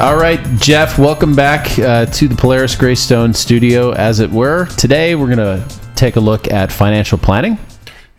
All 0.00 0.16
right, 0.16 0.38
Jeff, 0.60 0.96
welcome 0.96 1.34
back 1.34 1.76
uh, 1.76 2.06
to 2.06 2.28
the 2.28 2.36
Polaris 2.36 2.76
Greystone 2.76 3.34
studio, 3.34 3.90
as 3.90 4.20
it 4.20 4.30
were. 4.30 4.66
Today, 4.76 5.16
we're 5.16 5.34
going 5.34 5.38
to 5.38 5.68
take 5.96 6.14
a 6.14 6.20
look 6.20 6.48
at 6.52 6.70
financial 6.70 7.18
planning. 7.18 7.58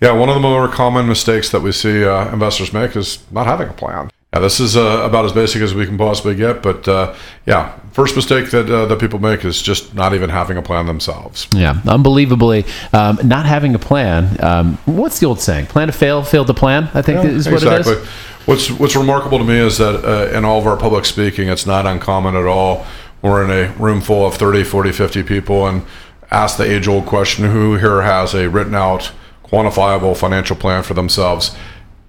Yeah, 0.01 0.11
one 0.11 0.27
of 0.27 0.35
the 0.35 0.41
more 0.41 0.67
common 0.67 1.07
mistakes 1.07 1.51
that 1.51 1.61
we 1.61 1.71
see 1.71 2.03
uh, 2.03 2.33
investors 2.33 2.73
make 2.73 2.97
is 2.97 3.23
not 3.31 3.47
having 3.47 3.69
a 3.69 3.73
plan. 3.73 4.11
Yeah, 4.33 4.41
this 4.41 4.59
is 4.59 4.77
uh, 4.77 5.01
about 5.03 5.25
as 5.25 5.33
basic 5.33 5.63
as 5.63 5.73
we 5.73 5.87
can 5.87 5.97
possibly 5.97 6.35
get, 6.35 6.61
but 6.61 6.87
uh, 6.87 7.15
yeah, 7.47 7.73
first 7.93 8.15
mistake 8.15 8.51
that 8.51 8.69
uh, 8.69 8.85
that 8.85 8.99
people 8.99 9.17
make 9.17 9.43
is 9.43 9.59
just 9.59 9.95
not 9.95 10.13
even 10.13 10.29
having 10.29 10.55
a 10.55 10.61
plan 10.61 10.85
themselves. 10.85 11.47
Yeah, 11.51 11.81
unbelievably, 11.87 12.65
um, 12.93 13.17
not 13.23 13.47
having 13.47 13.73
a 13.73 13.79
plan. 13.79 14.37
Um, 14.43 14.77
what's 14.85 15.19
the 15.19 15.25
old 15.25 15.39
saying? 15.41 15.65
Plan 15.65 15.87
to 15.87 15.93
fail, 15.93 16.21
fail 16.21 16.45
to 16.45 16.53
plan. 16.53 16.91
I 16.93 17.01
think 17.01 17.23
Yeah, 17.23 17.31
is 17.31 17.47
what 17.47 17.55
exactly. 17.63 17.93
it 17.93 17.97
is. 17.97 18.07
What's 18.45 18.69
What's 18.69 18.95
remarkable 18.95 19.39
to 19.39 19.43
me 19.43 19.57
is 19.57 19.79
that 19.79 20.05
uh, 20.05 20.37
in 20.37 20.45
all 20.45 20.59
of 20.59 20.67
our 20.67 20.77
public 20.77 21.05
speaking, 21.05 21.49
it's 21.49 21.65
not 21.65 21.87
uncommon 21.87 22.35
at 22.35 22.45
all. 22.45 22.85
We're 23.23 23.43
in 23.43 23.49
a 23.49 23.73
room 23.81 23.99
full 23.99 24.27
of 24.27 24.35
30, 24.35 24.63
40, 24.63 24.91
50 24.91 25.23
people 25.23 25.65
and 25.67 25.83
ask 26.29 26.57
the 26.57 26.71
age 26.71 26.87
old 26.87 27.07
question 27.07 27.45
who 27.45 27.77
here 27.77 28.03
has 28.03 28.35
a 28.35 28.47
written 28.47 28.75
out, 28.75 29.11
quantifiable 29.43 30.15
financial 30.15 30.55
plan 30.55 30.83
for 30.83 30.93
themselves? 30.93 31.55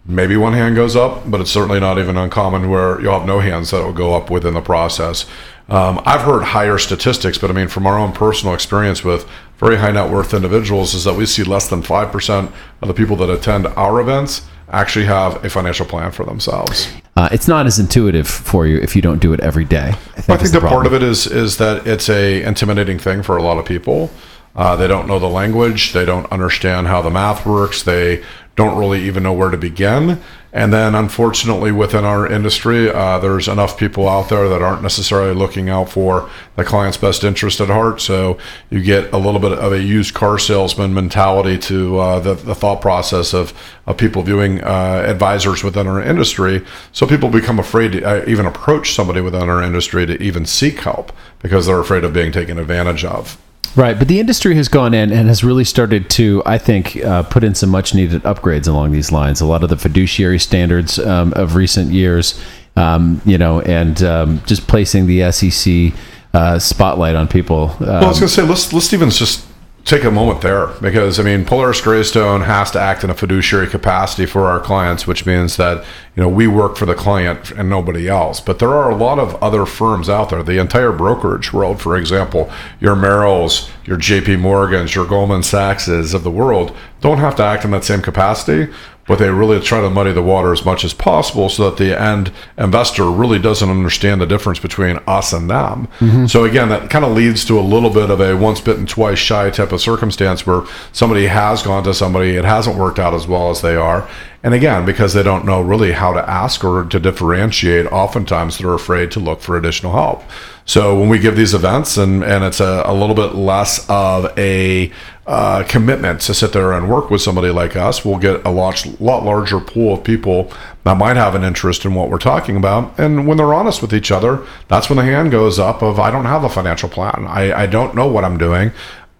Maybe 0.06 0.36
one 0.36 0.54
hand 0.54 0.76
goes 0.76 0.96
up, 0.96 1.30
but 1.30 1.40
it's 1.40 1.50
certainly 1.50 1.78
not 1.78 1.98
even 1.98 2.16
uncommon 2.16 2.70
where 2.70 3.00
you'll 3.00 3.18
have 3.18 3.26
no 3.26 3.40
hands 3.40 3.70
that 3.70 3.84
will 3.84 3.92
go 3.92 4.14
up 4.14 4.30
within 4.30 4.54
the 4.54 4.60
process. 4.60 5.26
Um, 5.68 6.00
I've 6.04 6.22
heard 6.22 6.42
higher 6.42 6.78
statistics, 6.78 7.38
but 7.38 7.50
I 7.50 7.52
mean, 7.52 7.68
from 7.68 7.86
our 7.86 7.98
own 7.98 8.12
personal 8.12 8.54
experience 8.54 9.04
with 9.04 9.28
very 9.58 9.76
high 9.76 9.92
net 9.92 10.10
worth 10.10 10.34
individuals, 10.34 10.94
is 10.94 11.04
that 11.04 11.14
we 11.14 11.26
see 11.26 11.44
less 11.44 11.68
than 11.68 11.82
5% 11.82 12.52
of 12.82 12.88
the 12.88 12.94
people 12.94 13.14
that 13.16 13.30
attend 13.30 13.66
our 13.68 14.00
events 14.00 14.46
actually 14.72 15.04
have 15.04 15.44
a 15.44 15.50
financial 15.50 15.84
plan 15.84 16.12
for 16.12 16.24
themselves. 16.24 16.88
Uh, 17.16 17.28
it's 17.30 17.48
not 17.48 17.66
as 17.66 17.78
intuitive 17.78 18.26
for 18.26 18.66
you 18.66 18.78
if 18.78 18.96
you 18.96 19.02
don't 19.02 19.20
do 19.20 19.32
it 19.32 19.40
every 19.40 19.64
day. 19.64 19.88
I 19.88 19.92
think, 19.92 20.40
I 20.40 20.42
think 20.42 20.52
the 20.52 20.60
part 20.60 20.86
of 20.86 20.94
it 20.94 21.02
is 21.02 21.26
is 21.26 21.58
that 21.58 21.86
it's 21.86 22.08
a 22.08 22.42
intimidating 22.42 22.98
thing 22.98 23.22
for 23.22 23.36
a 23.36 23.42
lot 23.42 23.58
of 23.58 23.64
people. 23.64 24.10
Uh, 24.54 24.76
they 24.76 24.88
don't 24.88 25.06
know 25.06 25.18
the 25.18 25.28
language. 25.28 25.92
They 25.92 26.04
don't 26.04 26.30
understand 26.32 26.88
how 26.88 27.02
the 27.02 27.10
math 27.10 27.46
works. 27.46 27.82
They 27.82 28.24
don't 28.56 28.76
really 28.76 29.02
even 29.04 29.22
know 29.22 29.32
where 29.32 29.50
to 29.50 29.56
begin. 29.56 30.20
And 30.52 30.72
then, 30.72 30.96
unfortunately, 30.96 31.70
within 31.70 32.04
our 32.04 32.26
industry, 32.26 32.90
uh, 32.90 33.20
there's 33.20 33.46
enough 33.46 33.78
people 33.78 34.08
out 34.08 34.28
there 34.28 34.48
that 34.48 34.60
aren't 34.60 34.82
necessarily 34.82 35.32
looking 35.32 35.70
out 35.70 35.88
for 35.88 36.28
the 36.56 36.64
client's 36.64 36.98
best 36.98 37.22
interest 37.22 37.60
at 37.60 37.68
heart. 37.68 38.00
So 38.00 38.36
you 38.68 38.82
get 38.82 39.12
a 39.12 39.16
little 39.16 39.38
bit 39.38 39.52
of 39.52 39.72
a 39.72 39.80
used 39.80 40.12
car 40.12 40.40
salesman 40.40 40.92
mentality 40.92 41.56
to 41.58 41.98
uh, 42.00 42.18
the, 42.18 42.34
the 42.34 42.54
thought 42.54 42.80
process 42.80 43.32
of, 43.32 43.54
of 43.86 43.96
people 43.96 44.22
viewing 44.22 44.60
uh, 44.64 45.04
advisors 45.06 45.62
within 45.62 45.86
our 45.86 46.02
industry. 46.02 46.64
So 46.90 47.06
people 47.06 47.30
become 47.30 47.60
afraid 47.60 47.92
to 47.92 48.02
uh, 48.02 48.24
even 48.26 48.44
approach 48.44 48.92
somebody 48.92 49.20
within 49.20 49.48
our 49.48 49.62
industry 49.62 50.04
to 50.06 50.20
even 50.20 50.44
seek 50.46 50.80
help 50.80 51.12
because 51.38 51.66
they're 51.66 51.78
afraid 51.78 52.02
of 52.02 52.12
being 52.12 52.32
taken 52.32 52.58
advantage 52.58 53.04
of. 53.04 53.40
Right, 53.76 53.98
but 53.98 54.08
the 54.08 54.18
industry 54.18 54.56
has 54.56 54.68
gone 54.68 54.94
in 54.94 55.12
and 55.12 55.28
has 55.28 55.44
really 55.44 55.64
started 55.64 56.10
to, 56.10 56.42
I 56.44 56.58
think, 56.58 56.96
uh, 56.96 57.22
put 57.22 57.44
in 57.44 57.54
some 57.54 57.70
much 57.70 57.94
needed 57.94 58.22
upgrades 58.24 58.66
along 58.66 58.90
these 58.92 59.12
lines. 59.12 59.40
A 59.40 59.46
lot 59.46 59.62
of 59.62 59.70
the 59.70 59.76
fiduciary 59.76 60.40
standards 60.40 60.98
um, 60.98 61.32
of 61.34 61.54
recent 61.54 61.92
years, 61.92 62.40
um, 62.76 63.22
you 63.24 63.38
know, 63.38 63.60
and 63.60 64.02
um, 64.02 64.42
just 64.44 64.66
placing 64.66 65.06
the 65.06 65.30
SEC 65.30 65.92
uh, 66.34 66.58
spotlight 66.58 67.14
on 67.14 67.28
people. 67.28 67.70
Um, 67.80 67.86
Well, 67.86 68.04
I 68.04 68.08
was 68.08 68.18
going 68.18 68.28
to 68.28 68.34
say 68.34 68.42
let's 68.42 68.72
let's 68.72 68.92
even 68.92 69.10
just 69.10 69.46
take 69.84 70.04
a 70.04 70.10
moment 70.10 70.42
there 70.42 70.68
because 70.80 71.18
I 71.18 71.22
mean 71.22 71.44
Polaris 71.44 71.80
Greystone 71.80 72.42
has 72.42 72.70
to 72.72 72.80
act 72.80 73.02
in 73.02 73.10
a 73.10 73.14
fiduciary 73.14 73.66
capacity 73.66 74.26
for 74.26 74.46
our 74.46 74.60
clients, 74.60 75.06
which 75.06 75.26
means 75.26 75.56
that 75.56 75.84
you 76.16 76.22
know 76.22 76.28
we 76.28 76.46
work 76.46 76.76
for 76.76 76.86
the 76.86 76.94
client 76.94 77.50
and 77.52 77.68
nobody 77.68 78.08
else. 78.08 78.40
But 78.40 78.58
there 78.58 78.70
are 78.70 78.90
a 78.90 78.96
lot 78.96 79.18
of 79.18 79.34
other 79.42 79.66
firms 79.66 80.08
out 80.08 80.30
there. 80.30 80.42
The 80.42 80.58
entire 80.58 80.92
brokerage 80.92 81.52
world, 81.52 81.80
for 81.80 81.96
example, 81.96 82.50
your 82.78 82.94
Merrills, 82.94 83.70
your 83.84 83.96
J.P. 83.96 84.36
Morgans, 84.36 84.94
your 84.94 85.06
Goldman 85.06 85.42
Sachs's 85.42 86.14
of 86.14 86.24
the 86.24 86.30
world, 86.30 86.76
don't 87.00 87.18
have 87.18 87.36
to 87.36 87.44
act 87.44 87.64
in 87.64 87.70
that 87.70 87.84
same 87.84 88.02
capacity 88.02 88.72
but 89.10 89.18
they 89.18 89.28
really 89.28 89.58
try 89.58 89.80
to 89.80 89.90
muddy 89.90 90.12
the 90.12 90.22
water 90.22 90.52
as 90.52 90.64
much 90.64 90.84
as 90.84 90.94
possible 90.94 91.48
so 91.48 91.68
that 91.68 91.78
the 91.82 92.00
end 92.00 92.30
investor 92.56 93.10
really 93.10 93.40
doesn't 93.40 93.68
understand 93.68 94.20
the 94.20 94.26
difference 94.26 94.60
between 94.60 95.00
us 95.08 95.32
and 95.32 95.50
them. 95.50 95.88
Mm-hmm. 95.98 96.26
So 96.26 96.44
again, 96.44 96.68
that 96.68 96.90
kind 96.90 97.04
of 97.04 97.10
leads 97.10 97.44
to 97.46 97.58
a 97.58 97.60
little 97.60 97.90
bit 97.90 98.08
of 98.08 98.20
a 98.20 98.36
once 98.36 98.60
bitten, 98.60 98.86
twice 98.86 99.18
shy 99.18 99.50
type 99.50 99.72
of 99.72 99.80
circumstance 99.80 100.46
where 100.46 100.62
somebody 100.92 101.26
has 101.26 101.60
gone 101.60 101.82
to 101.82 101.92
somebody, 101.92 102.36
it 102.36 102.44
hasn't 102.44 102.76
worked 102.76 103.00
out 103.00 103.12
as 103.12 103.26
well 103.26 103.50
as 103.50 103.62
they 103.62 103.74
are. 103.74 104.08
And 104.42 104.54
again, 104.54 104.86
because 104.86 105.12
they 105.12 105.22
don't 105.22 105.44
know 105.44 105.60
really 105.60 105.92
how 105.92 106.14
to 106.14 106.30
ask 106.30 106.64
or 106.64 106.84
to 106.84 106.98
differentiate, 106.98 107.86
oftentimes 107.86 108.56
they're 108.56 108.72
afraid 108.72 109.10
to 109.10 109.20
look 109.20 109.42
for 109.42 109.56
additional 109.56 109.92
help. 109.92 110.22
So 110.64 110.98
when 110.98 111.10
we 111.10 111.18
give 111.18 111.36
these 111.36 111.52
events 111.52 111.98
and, 111.98 112.24
and 112.24 112.42
it's 112.42 112.60
a, 112.60 112.82
a 112.86 112.94
little 112.94 113.14
bit 113.14 113.34
less 113.34 113.84
of 113.90 114.32
a 114.38 114.90
uh, 115.26 115.64
commitment 115.64 116.22
to 116.22 116.32
sit 116.32 116.54
there 116.54 116.72
and 116.72 116.88
work 116.88 117.10
with 117.10 117.20
somebody 117.20 117.50
like 117.50 117.76
us, 117.76 118.02
we'll 118.02 118.18
get 118.18 118.42
a 118.46 118.50
lot, 118.50 118.86
lot 118.98 119.24
larger 119.24 119.60
pool 119.60 119.94
of 119.94 120.04
people 120.04 120.50
that 120.84 120.96
might 120.96 121.16
have 121.16 121.34
an 121.34 121.44
interest 121.44 121.84
in 121.84 121.92
what 121.92 122.08
we're 122.08 122.18
talking 122.18 122.56
about. 122.56 122.98
And 122.98 123.26
when 123.26 123.36
they're 123.36 123.52
honest 123.52 123.82
with 123.82 123.92
each 123.92 124.10
other, 124.10 124.46
that's 124.68 124.88
when 124.88 124.96
the 124.96 125.04
hand 125.04 125.32
goes 125.32 125.58
up 125.58 125.82
of, 125.82 126.00
I 126.00 126.10
don't 126.10 126.24
have 126.24 126.44
a 126.44 126.48
financial 126.48 126.88
plan. 126.88 127.26
I, 127.28 127.52
I 127.52 127.66
don't 127.66 127.94
know 127.94 128.08
what 128.08 128.24
I'm 128.24 128.38
doing. 128.38 128.72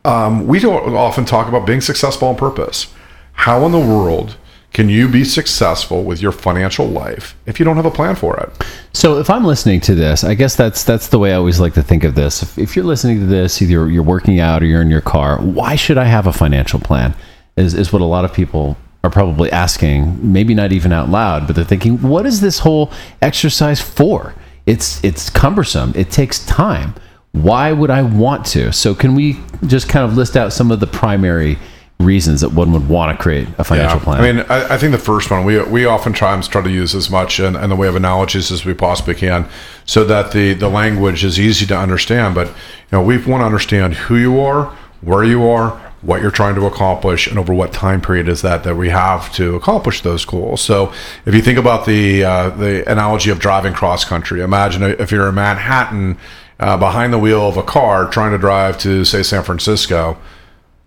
Um, 0.04 0.46
we 0.46 0.60
don't 0.60 0.94
often 0.94 1.26
talk 1.26 1.46
about 1.46 1.66
being 1.66 1.82
successful 1.82 2.28
on 2.28 2.36
purpose. 2.36 2.92
How 3.32 3.66
in 3.66 3.72
the 3.72 3.78
world 3.78 4.36
can 4.72 4.88
you 4.88 5.08
be 5.08 5.24
successful 5.24 6.04
with 6.04 6.22
your 6.22 6.30
financial 6.30 6.86
life 6.86 7.34
if 7.46 7.58
you 7.58 7.64
don't 7.64 7.76
have 7.76 7.86
a 7.86 7.90
plan 7.90 8.14
for 8.14 8.36
it? 8.38 8.50
So 8.92 9.18
if 9.18 9.28
I'm 9.28 9.44
listening 9.44 9.80
to 9.82 9.94
this, 9.94 10.22
I 10.22 10.34
guess 10.34 10.54
that's 10.54 10.84
that's 10.84 11.08
the 11.08 11.18
way 11.18 11.32
I 11.32 11.36
always 11.36 11.58
like 11.58 11.74
to 11.74 11.82
think 11.82 12.04
of 12.04 12.14
this. 12.14 12.42
If, 12.42 12.56
if 12.56 12.76
you're 12.76 12.84
listening 12.84 13.18
to 13.20 13.26
this, 13.26 13.60
either 13.60 13.88
you're 13.88 14.02
working 14.02 14.38
out 14.38 14.62
or 14.62 14.66
you're 14.66 14.82
in 14.82 14.90
your 14.90 15.00
car, 15.00 15.38
why 15.40 15.74
should 15.74 15.98
I 15.98 16.04
have 16.04 16.26
a 16.26 16.32
financial 16.32 16.78
plan? 16.78 17.14
Is 17.56 17.74
is 17.74 17.92
what 17.92 18.00
a 18.00 18.04
lot 18.04 18.24
of 18.24 18.32
people 18.32 18.76
are 19.02 19.10
probably 19.10 19.50
asking, 19.50 20.32
maybe 20.32 20.54
not 20.54 20.72
even 20.72 20.92
out 20.92 21.08
loud, 21.08 21.46
but 21.46 21.56
they're 21.56 21.64
thinking, 21.64 22.00
what 22.02 22.26
is 22.26 22.40
this 22.40 22.58
whole 22.58 22.92
exercise 23.22 23.80
for? 23.80 24.34
It's 24.66 25.02
it's 25.02 25.30
cumbersome. 25.30 25.92
It 25.96 26.10
takes 26.10 26.44
time. 26.46 26.94
Why 27.32 27.72
would 27.72 27.90
I 27.90 28.02
want 28.02 28.44
to? 28.46 28.72
So 28.72 28.94
can 28.94 29.14
we 29.14 29.40
just 29.66 29.88
kind 29.88 30.04
of 30.04 30.16
list 30.16 30.36
out 30.36 30.52
some 30.52 30.70
of 30.70 30.80
the 30.80 30.86
primary 30.86 31.58
reasons 32.00 32.40
that 32.40 32.50
one 32.50 32.72
would 32.72 32.88
want 32.88 33.16
to 33.16 33.22
create 33.22 33.48
a 33.58 33.64
financial 33.64 34.00
plan? 34.00 34.20
I 34.20 34.32
mean, 34.32 34.46
I, 34.48 34.74
I 34.74 34.78
think 34.78 34.92
the 34.92 34.98
first 34.98 35.30
one 35.30 35.44
we 35.44 35.62
we 35.62 35.86
oftentimes 35.86 36.48
try 36.48 36.62
to 36.62 36.70
use 36.70 36.94
as 36.94 37.10
much 37.10 37.40
in, 37.40 37.56
in 37.56 37.70
the 37.70 37.76
way 37.76 37.88
of 37.88 37.96
analogies 37.96 38.50
as 38.50 38.64
we 38.64 38.74
possibly 38.74 39.14
can, 39.14 39.48
so 39.86 40.04
that 40.04 40.32
the 40.32 40.54
the 40.54 40.68
language 40.68 41.24
is 41.24 41.38
easy 41.38 41.66
to 41.66 41.76
understand. 41.76 42.34
But 42.34 42.48
you 42.48 42.54
know, 42.92 43.02
we 43.02 43.16
want 43.18 43.42
to 43.42 43.46
understand 43.46 43.94
who 43.94 44.16
you 44.16 44.40
are, 44.40 44.66
where 45.00 45.24
you 45.24 45.48
are, 45.48 45.70
what 46.02 46.22
you're 46.22 46.30
trying 46.30 46.54
to 46.54 46.66
accomplish, 46.66 47.26
and 47.26 47.38
over 47.38 47.52
what 47.52 47.72
time 47.72 48.00
period 48.00 48.28
is 48.28 48.42
that 48.42 48.64
that 48.64 48.76
we 48.76 48.88
have 48.88 49.32
to 49.34 49.54
accomplish 49.56 50.00
those 50.00 50.24
goals. 50.24 50.60
So, 50.60 50.92
if 51.26 51.34
you 51.34 51.42
think 51.42 51.58
about 51.58 51.86
the 51.86 52.24
uh, 52.24 52.50
the 52.50 52.90
analogy 52.90 53.30
of 53.30 53.38
driving 53.38 53.74
cross 53.74 54.04
country, 54.04 54.40
imagine 54.40 54.82
if 54.82 55.10
you're 55.10 55.28
in 55.28 55.34
Manhattan. 55.34 56.18
Uh, 56.58 56.76
behind 56.76 57.10
the 57.10 57.18
wheel 57.18 57.48
of 57.48 57.56
a 57.56 57.62
car 57.62 58.06
trying 58.10 58.32
to 58.32 58.36
drive 58.36 58.76
to 58.76 59.02
say 59.02 59.22
San 59.22 59.42
Francisco 59.42 60.18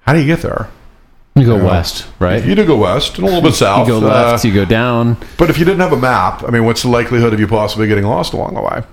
how 0.01 0.13
do 0.13 0.19
you 0.19 0.25
get 0.27 0.43
there 0.43 0.69
you 1.35 1.45
go 1.45 1.63
west, 1.63 2.07
right? 2.19 2.43
you 2.45 2.53
do 2.55 2.65
go 2.65 2.77
west 2.77 3.15
and 3.17 3.23
a 3.23 3.25
little 3.27 3.41
bit 3.41 3.53
south. 3.55 3.87
You 3.87 3.99
go 3.99 4.05
left, 4.07 4.45
uh, 4.45 4.47
you 4.47 4.53
go 4.53 4.65
down. 4.65 5.17
but 5.37 5.49
if 5.49 5.57
you 5.57 5.65
didn't 5.65 5.79
have 5.81 5.93
a 5.93 5.97
map, 5.97 6.43
I 6.43 6.51
mean, 6.51 6.63
what's 6.65 6.83
the 6.83 6.89
likelihood 6.89 7.33
of 7.33 7.39
you 7.39 7.47
possibly 7.47 7.87
getting 7.87 8.05
lost 8.05 8.33
along 8.33 8.53
the 8.53 8.61
way? 8.61 8.83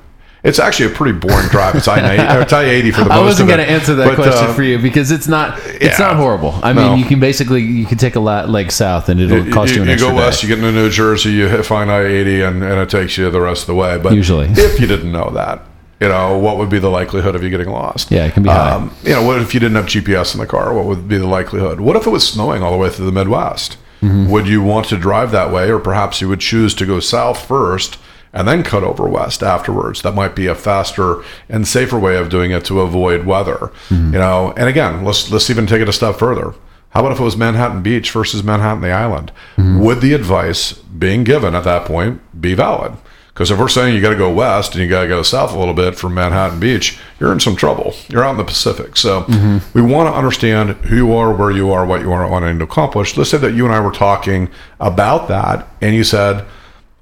It's 0.43 0.59
actually 0.59 0.91
a 0.91 0.95
pretty 0.95 1.19
boring 1.19 1.48
drive. 1.48 1.75
It's 1.75 1.87
I 1.87 1.98
eighty 2.65 2.92
for 2.92 3.01
the 3.03 3.04
most 3.04 3.09
part. 3.10 3.21
I 3.21 3.25
wasn't 3.25 3.48
going 3.51 3.60
to 3.60 3.71
answer 3.71 3.95
that 3.97 4.07
But, 4.07 4.15
question 4.15 4.47
uh, 4.48 4.54
for 4.54 4.63
you 4.63 4.78
because 4.78 5.10
it's 5.10 5.28
not 5.28 5.59
it's 5.66 5.98
yeah. 5.98 6.07
not 6.07 6.16
horrible. 6.16 6.59
I 6.63 6.72
No. 6.72 6.89
mean, 6.92 6.98
you 6.98 7.04
can 7.04 7.21
basically 7.21 7.60
you 7.60 7.84
can 7.84 7.98
take 7.98 8.16
a 8.16 8.21
lot 8.21 8.48
leg 8.48 8.72
south 8.72 9.10
and 9.10 9.21
it'll 9.21 9.53
cost 9.53 9.75
you, 9.75 9.83
an 9.83 9.89
you 9.89 9.92
extra 9.92 10.09
go 10.10 10.16
west, 10.16 10.41
day. 10.41 10.48
you 10.48 10.57
get 10.57 10.65
into 10.65 10.81
New 10.81 10.89
Jersey, 10.89 11.33
you 11.33 11.47
hit 11.48 11.66
find 11.66 11.91
I 11.92 12.04
eighty, 12.07 12.41
and, 12.41 12.63
and 12.65 12.81
it 12.81 12.89
takes 12.89 13.19
you 13.19 13.31
the 13.31 13.41
rest 13.42 13.65
of 13.65 13.66
the 13.66 13.75
way. 13.75 13.98
But 13.98 14.15
Usually. 14.15 14.47
if 14.48 14.81
you 14.81 14.87
didn't 14.87 15.13
know 15.13 15.28
that, 15.34 15.60
you 16.01 16.09
know, 16.09 16.39
what 16.39 16.57
would 16.57 16.71
be 16.71 16.79
the 16.79 16.89
likelihood 16.89 17.35
of 17.35 17.43
you 17.43 17.51
getting 17.51 17.69
lost? 17.69 18.11
Yeah, 18.11 18.25
it 18.25 18.33
can 18.33 18.43
be 18.43 18.49
high. 18.49 18.73
Um, 18.73 18.95
you 19.03 19.11
know, 19.11 19.23
what 19.23 19.41
if 19.41 19.53
you 19.53 19.61
didn't 19.61 19.77
have 19.77 19.85
GPS 19.85 20.35
in 20.35 20.41
the 20.41 20.47
car? 20.47 20.73
What 20.73 20.87
would 20.87 21.07
be 21.07 21.19
the 21.19 21.27
likelihood? 21.27 21.81
What 21.81 21.95
if 21.95 22.07
it 22.07 22.11
was 22.11 22.27
snowing 22.27 22.63
all 22.63 22.73
the 22.73 22.79
way 22.79 22.89
through 22.89 23.07
the 23.07 23.13
Midwest? 23.13 23.77
Mm-hmm. 24.01 24.31
Would 24.31 24.49
you 24.49 24.63
want 24.63 24.87
to 24.89 24.97
drive 24.97 25.31
that 25.33 25.53
way, 25.53 25.71
or 25.71 25.79
perhaps 25.79 26.23
you 26.23 26.29
would 26.31 26.41
choose 26.41 26.75
to 26.77 26.87
go 26.87 27.01
south 27.01 27.47
first 27.47 27.99
and 28.33 28.49
then 28.49 28.63
cut 28.63 28.83
over 28.83 29.07
west 29.07 29.43
afterwards? 29.43 30.01
That 30.01 30.15
might 30.15 30.35
be 30.35 30.47
a 30.47 30.55
faster 30.55 31.23
and 31.51 31.69
safer 31.69 31.99
way 31.99 32.17
of 32.17 32.31
doing 32.31 32.51
it 32.51 32.65
to 32.67 32.81
avoid 32.81 33.27
weather. 33.27 33.71
Mm-hmm. 33.91 34.15
You 34.15 34.19
know, 34.21 34.55
and 34.57 34.71
again, 34.71 35.05
let's 35.05 35.31
let's 35.31 35.51
even 35.51 35.67
take 35.67 35.83
it 35.83 35.89
a 35.89 35.93
step 35.93 36.17
further. 36.17 36.55
How 36.91 37.01
about 37.01 37.13
if 37.13 37.21
it 37.21 37.25
was 37.25 37.37
Manhattan 37.37 37.83
Beach 37.83 38.11
versus 38.11 38.43
Manhattan 38.43 38.81
the 38.81 38.91
Island? 38.91 39.33
Mm-hmm. 39.57 39.81
Would 39.81 40.01
the 40.01 40.15
advice 40.15 40.73
being 40.73 41.25
given 41.25 41.55
at 41.55 41.65
that 41.65 41.85
point 41.85 42.21
be 42.41 42.55
valid? 42.55 42.95
Because 43.41 43.53
if 43.53 43.59
we're 43.59 43.69
saying 43.69 43.95
you 43.95 44.03
got 44.03 44.10
to 44.10 44.16
go 44.16 44.31
west 44.31 44.75
and 44.75 44.84
you 44.84 44.91
got 44.91 45.01
to 45.01 45.09
go 45.09 45.22
south 45.22 45.54
a 45.54 45.59
little 45.59 45.72
bit 45.72 45.95
from 45.95 46.13
Manhattan 46.13 46.60
Beach, 46.60 46.98
you're 47.19 47.33
in 47.33 47.41
some 47.41 47.57
trouble. 47.57 47.95
You're 48.09 48.22
out 48.22 48.33
in 48.33 48.37
the 48.37 48.45
Pacific. 48.45 48.98
So 48.98 49.22
mm-hmm. 49.22 49.66
we 49.72 49.81
want 49.81 50.13
to 50.13 50.13
understand 50.13 50.72
who 50.84 50.97
you 50.97 51.15
are, 51.15 51.33
where 51.33 51.51
you 51.51 51.71
are, 51.71 51.87
what 51.87 52.03
you 52.03 52.13
are 52.13 52.28
wanting 52.28 52.59
to 52.59 52.65
accomplish. 52.65 53.16
Let's 53.16 53.31
say 53.31 53.39
that 53.39 53.54
you 53.54 53.65
and 53.65 53.75
I 53.75 53.81
were 53.81 53.92
talking 53.92 54.51
about 54.78 55.28
that, 55.28 55.66
and 55.81 55.95
you 55.95 56.04
said, 56.04 56.45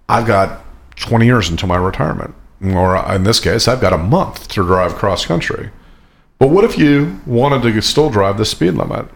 I've 0.09 0.29
got 0.29 0.65
20 0.95 1.27
years 1.27 1.51
until 1.51 1.67
my 1.67 1.77
retirement. 1.77 2.37
or 2.63 2.97
in 3.13 3.25
this 3.25 3.41
case, 3.41 3.67
I've 3.67 3.81
got 3.81 3.93
a 3.93 3.99
month 3.99 4.47
to 4.51 4.63
drive 4.63 4.95
cross 4.95 5.27
country. 5.27 5.73
But 6.39 6.51
what 6.51 6.63
if 6.63 6.79
you 6.79 7.21
wanted 7.27 7.63
to 7.63 7.83
still 7.83 8.11
drive 8.11 8.39
the 8.39 8.45
speed 8.45 8.75
limit? 8.75 9.07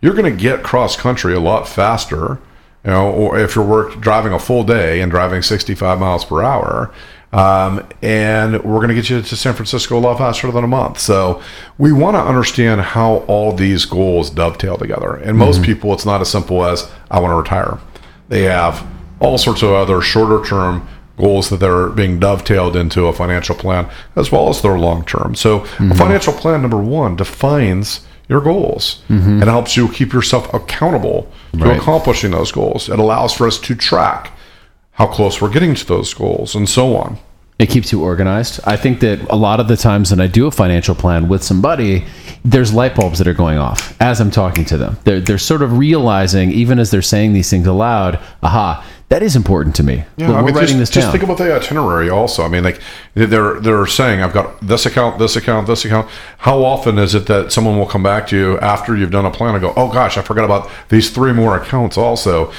You're 0.00 0.14
going 0.14 0.32
to 0.32 0.40
get 0.40 0.62
cross 0.62 0.96
country 0.96 1.34
a 1.34 1.40
lot 1.40 1.66
faster, 1.66 2.38
you 2.84 2.90
know, 2.90 3.10
or 3.10 3.38
if 3.38 3.54
you're 3.54 3.64
work 3.64 4.00
driving 4.00 4.32
a 4.32 4.38
full 4.38 4.64
day 4.64 5.00
and 5.00 5.10
driving 5.10 5.42
65 5.42 5.98
miles 5.98 6.24
per 6.24 6.42
hour, 6.42 6.92
um, 7.32 7.86
and 8.00 8.62
we're 8.64 8.76
going 8.76 8.88
to 8.88 8.94
get 8.94 9.10
you 9.10 9.20
to 9.20 9.36
San 9.36 9.54
Francisco 9.54 9.98
a 9.98 10.00
lot 10.00 10.18
faster 10.18 10.50
than 10.50 10.64
a 10.64 10.68
month. 10.68 10.98
So 10.98 11.42
we 11.76 11.92
want 11.92 12.16
to 12.16 12.20
understand 12.20 12.80
how 12.80 13.16
all 13.26 13.52
these 13.52 13.84
goals 13.84 14.30
dovetail 14.30 14.78
together. 14.78 15.16
And 15.16 15.36
most 15.36 15.56
mm-hmm. 15.56 15.64
people, 15.64 15.92
it's 15.92 16.06
not 16.06 16.20
as 16.20 16.30
simple 16.30 16.64
as 16.64 16.90
I 17.10 17.20
want 17.20 17.32
to 17.32 17.36
retire. 17.36 17.78
They 18.28 18.44
have 18.44 18.86
all 19.20 19.36
sorts 19.36 19.62
of 19.62 19.70
other 19.70 20.00
shorter 20.00 20.46
term 20.46 20.88
goals 21.18 21.50
that 21.50 21.58
they're 21.58 21.88
being 21.88 22.18
dovetailed 22.18 22.76
into 22.76 23.06
a 23.06 23.12
financial 23.12 23.54
plan 23.54 23.90
as 24.16 24.32
well 24.32 24.48
as 24.48 24.62
their 24.62 24.78
long 24.78 25.04
term. 25.04 25.34
So 25.34 25.60
mm-hmm. 25.60 25.92
a 25.92 25.94
financial 25.94 26.32
plan 26.32 26.62
number 26.62 26.78
one 26.78 27.16
defines 27.16 28.06
your 28.28 28.40
goals 28.40 29.02
mm-hmm. 29.08 29.40
and 29.40 29.44
helps 29.44 29.76
you 29.76 29.88
keep 29.88 30.12
yourself 30.12 30.52
accountable 30.52 31.30
to 31.52 31.64
right. 31.64 31.78
accomplishing 31.78 32.30
those 32.30 32.52
goals. 32.52 32.88
It 32.88 32.98
allows 32.98 33.32
for 33.32 33.46
us 33.46 33.58
to 33.60 33.74
track 33.74 34.32
how 34.92 35.06
close 35.06 35.40
we're 35.40 35.50
getting 35.50 35.74
to 35.74 35.86
those 35.86 36.12
goals 36.12 36.54
and 36.54 36.68
so 36.68 36.96
on. 36.96 37.18
It 37.58 37.70
keeps 37.70 37.90
you 37.90 38.04
organized. 38.04 38.60
I 38.64 38.76
think 38.76 39.00
that 39.00 39.20
a 39.30 39.34
lot 39.34 39.58
of 39.58 39.66
the 39.66 39.76
times 39.76 40.12
when 40.12 40.20
I 40.20 40.28
do 40.28 40.46
a 40.46 40.50
financial 40.50 40.94
plan 40.94 41.28
with 41.28 41.42
somebody, 41.42 42.04
there's 42.44 42.72
light 42.72 42.94
bulbs 42.94 43.18
that 43.18 43.26
are 43.26 43.34
going 43.34 43.58
off 43.58 44.00
as 44.00 44.20
I'm 44.20 44.30
talking 44.30 44.64
to 44.66 44.76
them. 44.76 44.96
They're, 45.02 45.18
they're 45.18 45.38
sort 45.38 45.62
of 45.62 45.76
realizing, 45.76 46.52
even 46.52 46.78
as 46.78 46.92
they're 46.92 47.02
saying 47.02 47.32
these 47.32 47.50
things 47.50 47.66
aloud, 47.66 48.20
aha, 48.44 48.86
that 49.08 49.22
is 49.22 49.34
important 49.34 49.74
to 49.76 49.82
me. 49.82 50.04
Yeah, 50.18 50.34
I 50.34 50.42
mean, 50.42 50.54
writing 50.54 50.76
just, 50.76 50.78
this 50.78 50.90
down. 50.90 51.02
Just 51.02 51.12
think 51.12 51.24
about 51.24 51.38
the 51.38 51.54
itinerary. 51.54 52.10
Also, 52.10 52.44
I 52.44 52.48
mean, 52.48 52.62
like 52.62 52.78
they're 53.14 53.58
they're 53.58 53.86
saying, 53.86 54.20
I've 54.20 54.34
got 54.34 54.60
this 54.60 54.84
account, 54.84 55.18
this 55.18 55.34
account, 55.34 55.66
this 55.66 55.86
account. 55.86 56.10
How 56.38 56.62
often 56.62 56.98
is 56.98 57.14
it 57.14 57.26
that 57.26 57.50
someone 57.50 57.78
will 57.78 57.86
come 57.86 58.02
back 58.02 58.26
to 58.28 58.36
you 58.36 58.58
after 58.58 58.94
you've 58.94 59.10
done 59.10 59.24
a 59.24 59.30
plan 59.30 59.54
and 59.54 59.62
go, 59.62 59.72
"Oh 59.76 59.90
gosh, 59.90 60.18
I 60.18 60.22
forgot 60.22 60.44
about 60.44 60.70
these 60.90 61.08
three 61.08 61.32
more 61.32 61.56
accounts." 61.56 61.96
Also, 61.96 62.48
uh, 62.48 62.52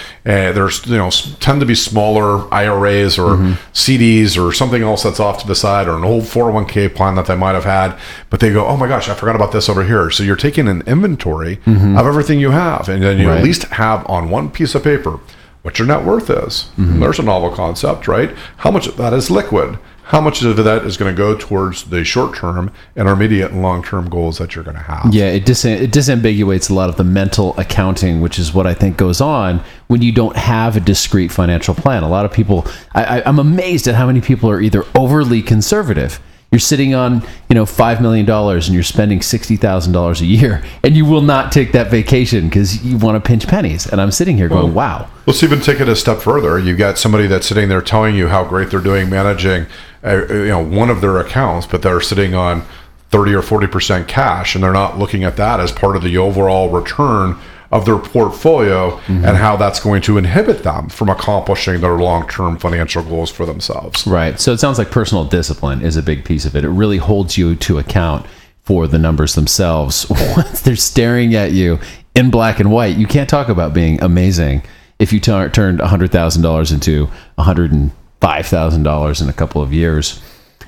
there's 0.51 0.83
you 0.87 0.97
know 0.97 1.11
tend 1.39 1.59
to 1.59 1.67
be 1.67 1.75
smaller 1.75 2.51
IRAs 2.51 3.19
or 3.19 3.35
mm-hmm. 3.35 3.51
CDs 3.73 4.35
or 4.35 4.51
something 4.51 4.81
else 4.81 5.03
that's 5.03 5.19
off 5.19 5.39
to 5.41 5.47
the 5.47 5.55
side 5.55 5.87
or 5.87 5.97
an 5.97 6.03
old 6.03 6.23
401k 6.23 6.95
plan 6.95 7.13
that 7.13 7.27
they 7.27 7.35
might 7.35 7.53
have 7.53 7.65
had, 7.65 7.95
but 8.31 8.39
they 8.39 8.51
go, 8.51 8.65
"Oh 8.65 8.75
my 8.75 8.87
gosh, 8.87 9.07
I 9.07 9.13
forgot 9.13 9.35
about 9.35 9.51
this 9.51 9.69
over 9.69 9.83
here." 9.83 10.09
So 10.09 10.23
you're 10.23 10.35
taking 10.35 10.67
an 10.67 10.81
inventory 10.87 11.57
mm-hmm. 11.57 11.95
of 11.95 12.07
everything 12.07 12.39
you 12.39 12.49
have, 12.49 12.89
and 12.89 13.03
then 13.03 13.19
you 13.19 13.27
right. 13.27 13.37
at 13.37 13.43
least 13.43 13.65
have 13.65 14.03
on 14.09 14.31
one 14.31 14.49
piece 14.49 14.73
of 14.73 14.83
paper 14.83 15.19
what 15.61 15.77
your 15.77 15.87
net 15.87 16.05
worth 16.05 16.29
is. 16.29 16.69
Mm-hmm. 16.77 16.99
There's 16.99 17.19
a 17.19 17.23
novel 17.23 17.51
concept, 17.51 18.07
right? 18.07 18.35
How 18.57 18.71
much 18.71 18.87
of 18.87 18.97
that 18.97 19.13
is 19.13 19.29
liquid? 19.29 19.77
How 20.03 20.21
much 20.21 20.41
of 20.41 20.55
that 20.57 20.85
is 20.85 20.97
going 20.97 21.13
to 21.13 21.17
go 21.17 21.37
towards 21.37 21.83
the 21.83 22.03
short 22.03 22.35
term, 22.35 22.71
intermediate, 22.95 23.51
and 23.51 23.61
long 23.61 23.83
term 23.83 24.09
goals 24.09 24.39
that 24.39 24.55
you're 24.55 24.63
going 24.63 24.77
to 24.77 24.81
have? 24.81 25.13
Yeah, 25.13 25.25
it, 25.25 25.45
dis- 25.45 25.65
it 25.65 25.91
disambiguates 25.91 26.71
a 26.71 26.73
lot 26.73 26.89
of 26.89 26.95
the 26.95 27.03
mental 27.03 27.55
accounting, 27.59 28.19
which 28.19 28.39
is 28.39 28.51
what 28.51 28.65
I 28.65 28.73
think 28.73 28.97
goes 28.97 29.21
on 29.21 29.63
when 29.87 30.01
you 30.01 30.11
don't 30.11 30.35
have 30.35 30.75
a 30.75 30.79
discrete 30.79 31.31
financial 31.31 31.75
plan. 31.75 32.01
A 32.01 32.09
lot 32.09 32.25
of 32.25 32.33
people, 32.33 32.65
I, 32.93 33.19
I, 33.19 33.23
I'm 33.27 33.37
amazed 33.37 33.87
at 33.87 33.93
how 33.93 34.07
many 34.07 34.19
people 34.19 34.49
are 34.49 34.59
either 34.59 34.83
overly 34.95 35.43
conservative 35.43 36.19
you're 36.51 36.59
sitting 36.59 36.95
on, 36.95 37.21
you 37.47 37.53
know, 37.53 37.65
five 37.65 38.01
million 38.01 38.25
dollars 38.25 38.67
and 38.67 38.73
you're 38.73 38.83
spending 38.83 39.21
sixty 39.21 39.55
thousand 39.55 39.93
dollars 39.93 40.21
a 40.21 40.25
year, 40.25 40.63
and 40.83 40.97
you 40.97 41.05
will 41.05 41.21
not 41.21 41.51
take 41.51 41.71
that 41.73 41.91
vacation 41.91 42.49
because 42.49 42.83
you 42.83 42.97
want 42.97 43.23
to 43.23 43.27
pinch 43.27 43.47
pennies. 43.47 43.85
And 43.87 44.01
I'm 44.01 44.11
sitting 44.11 44.35
here 44.35 44.49
going, 44.49 44.73
well, 44.73 45.01
"Wow." 45.03 45.09
Let's 45.27 45.43
even 45.43 45.61
take 45.61 45.79
it 45.79 45.87
a 45.87 45.95
step 45.95 46.19
further. 46.19 46.57
You've 46.57 46.79
got 46.79 46.97
somebody 46.97 47.27
that's 47.27 47.47
sitting 47.47 47.69
there 47.69 47.81
telling 47.81 48.15
you 48.15 48.29
how 48.29 48.43
great 48.43 48.71
they're 48.71 48.79
doing 48.79 49.09
managing, 49.09 49.67
uh, 50.03 50.25
you 50.27 50.47
know, 50.47 50.63
one 50.63 50.89
of 50.89 51.01
their 51.01 51.19
accounts, 51.19 51.67
but 51.67 51.83
they're 51.83 52.01
sitting 52.01 52.33
on 52.33 52.63
thirty 53.11 53.33
or 53.33 53.43
forty 53.43 53.67
percent 53.67 54.07
cash, 54.07 54.55
and 54.55 54.63
they're 54.63 54.73
not 54.73 54.97
looking 54.97 55.23
at 55.23 55.37
that 55.37 55.59
as 55.59 55.71
part 55.71 55.95
of 55.95 56.03
the 56.03 56.17
overall 56.17 56.69
return 56.69 57.37
of 57.71 57.85
their 57.85 57.97
portfolio 57.97 58.91
mm-hmm. 58.91 59.25
and 59.25 59.37
how 59.37 59.55
that's 59.55 59.79
going 59.79 60.01
to 60.01 60.17
inhibit 60.17 60.63
them 60.63 60.89
from 60.89 61.09
accomplishing 61.09 61.81
their 61.81 61.97
long-term 61.97 62.57
financial 62.57 63.03
goals 63.03 63.29
for 63.29 63.45
themselves. 63.45 64.07
Right. 64.07 64.39
So 64.39 64.51
it 64.51 64.59
sounds 64.59 64.79
like 64.79 64.89
personal 64.89 65.23
discipline 65.23 65.81
is 65.81 65.95
a 65.95 66.01
big 66.01 66.25
piece 66.25 66.45
of 66.45 66.55
it. 66.55 66.63
It 66.63 66.69
really 66.69 66.97
holds 66.97 67.37
you 67.37 67.55
to 67.55 67.77
account 67.77 68.25
for 68.63 68.87
the 68.87 68.97
numbers 68.97 69.35
themselves. 69.35 70.09
Once 70.35 70.61
they're 70.61 70.75
staring 70.75 71.35
at 71.35 71.51
you 71.51 71.79
in 72.15 72.31
black 72.31 72.59
and 72.59 72.71
white, 72.71 72.97
you 72.97 73.05
can't 73.05 73.29
talk 73.29 73.49
about 73.49 73.73
being 73.73 74.01
amazing 74.01 74.63
if 74.97 75.13
you 75.13 75.19
t- 75.19 75.49
turned 75.49 75.79
$100,000 75.79 76.73
into 76.73 77.09
$105,000 77.37 79.21
in 79.21 79.29
a 79.29 79.33
couple 79.33 79.61
of 79.61 79.73
years. 79.73 80.21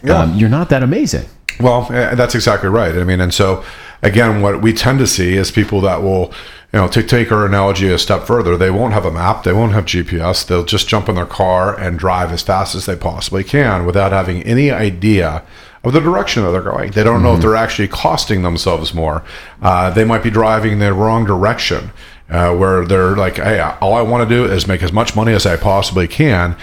Yeah. 0.04 0.20
Um, 0.20 0.36
you're 0.36 0.50
not 0.50 0.70
that 0.70 0.84
amazing. 0.84 1.28
Well, 1.60 1.88
eh, 1.92 2.16
that's 2.16 2.36
exactly 2.36 2.70
right. 2.70 2.96
I 2.96 3.04
mean, 3.04 3.22
and 3.22 3.34
so 3.34 3.64
again, 4.02 4.42
what 4.42 4.62
we 4.62 4.74
tend 4.74 5.00
to 5.00 5.08
see 5.08 5.36
is 5.36 5.52
people 5.52 5.82
that 5.82 6.02
will 6.02 6.34
you 6.74 6.80
know, 6.80 6.88
to 6.88 7.04
take 7.04 7.32
our 7.32 7.46
analogy 7.46 7.90
a 7.90 7.98
step 7.98 8.24
further, 8.24 8.56
they 8.56 8.72
won't 8.72 8.94
have 8.94 9.06
a 9.06 9.12
map, 9.12 9.44
they 9.44 9.52
won't 9.52 9.74
have 9.74 9.86
GPS, 9.86 10.46
they'll 10.46 10.64
just 10.64 10.88
jump 10.88 11.10
in 11.10 11.16
their 11.16 11.26
car 11.26 11.78
and 11.78 12.00
drive 12.00 12.32
as 12.32 12.42
fast 12.42 12.76
as 12.76 12.86
they 12.86 12.96
possibly 12.96 13.44
can 13.44 13.86
without 13.86 14.14
having 14.14 14.42
any 14.44 14.72
idea 14.72 15.44
of 15.84 15.92
the 15.92 16.00
direction 16.00 16.44
that 16.44 16.52
they're 16.52 16.62
going. 16.62 16.92
They 16.92 17.04
don't 17.04 17.16
mm-hmm. 17.16 17.24
know 17.24 17.30
if 17.32 17.40
mm-hmm. 17.40 17.50
they're 17.50 17.58
actually 17.58 17.90
costing 17.90 18.42
themselves 18.42 18.94
more. 18.94 19.24
Uh, 19.62 19.90
they 19.90 20.06
might 20.06 20.24
be 20.24 20.30
driving 20.30 20.74
in 20.74 20.80
the 20.80 20.94
wrong 20.94 21.26
direction. 21.26 21.92
Uh, 22.30 22.56
where 22.56 22.86
they're 22.86 23.18
like, 23.18 23.36
hey, 23.36 23.60
all 23.60 23.94
I 23.94 24.02
want 24.02 24.28
to 24.28 24.34
do 24.34 24.50
is 24.50 24.66
make 24.66 24.82
as 24.82 24.94
much 24.94 25.18
money 25.18 25.34
as 25.34 25.46
I 25.46 25.58
possibly 25.58 26.08
can. 26.08 26.56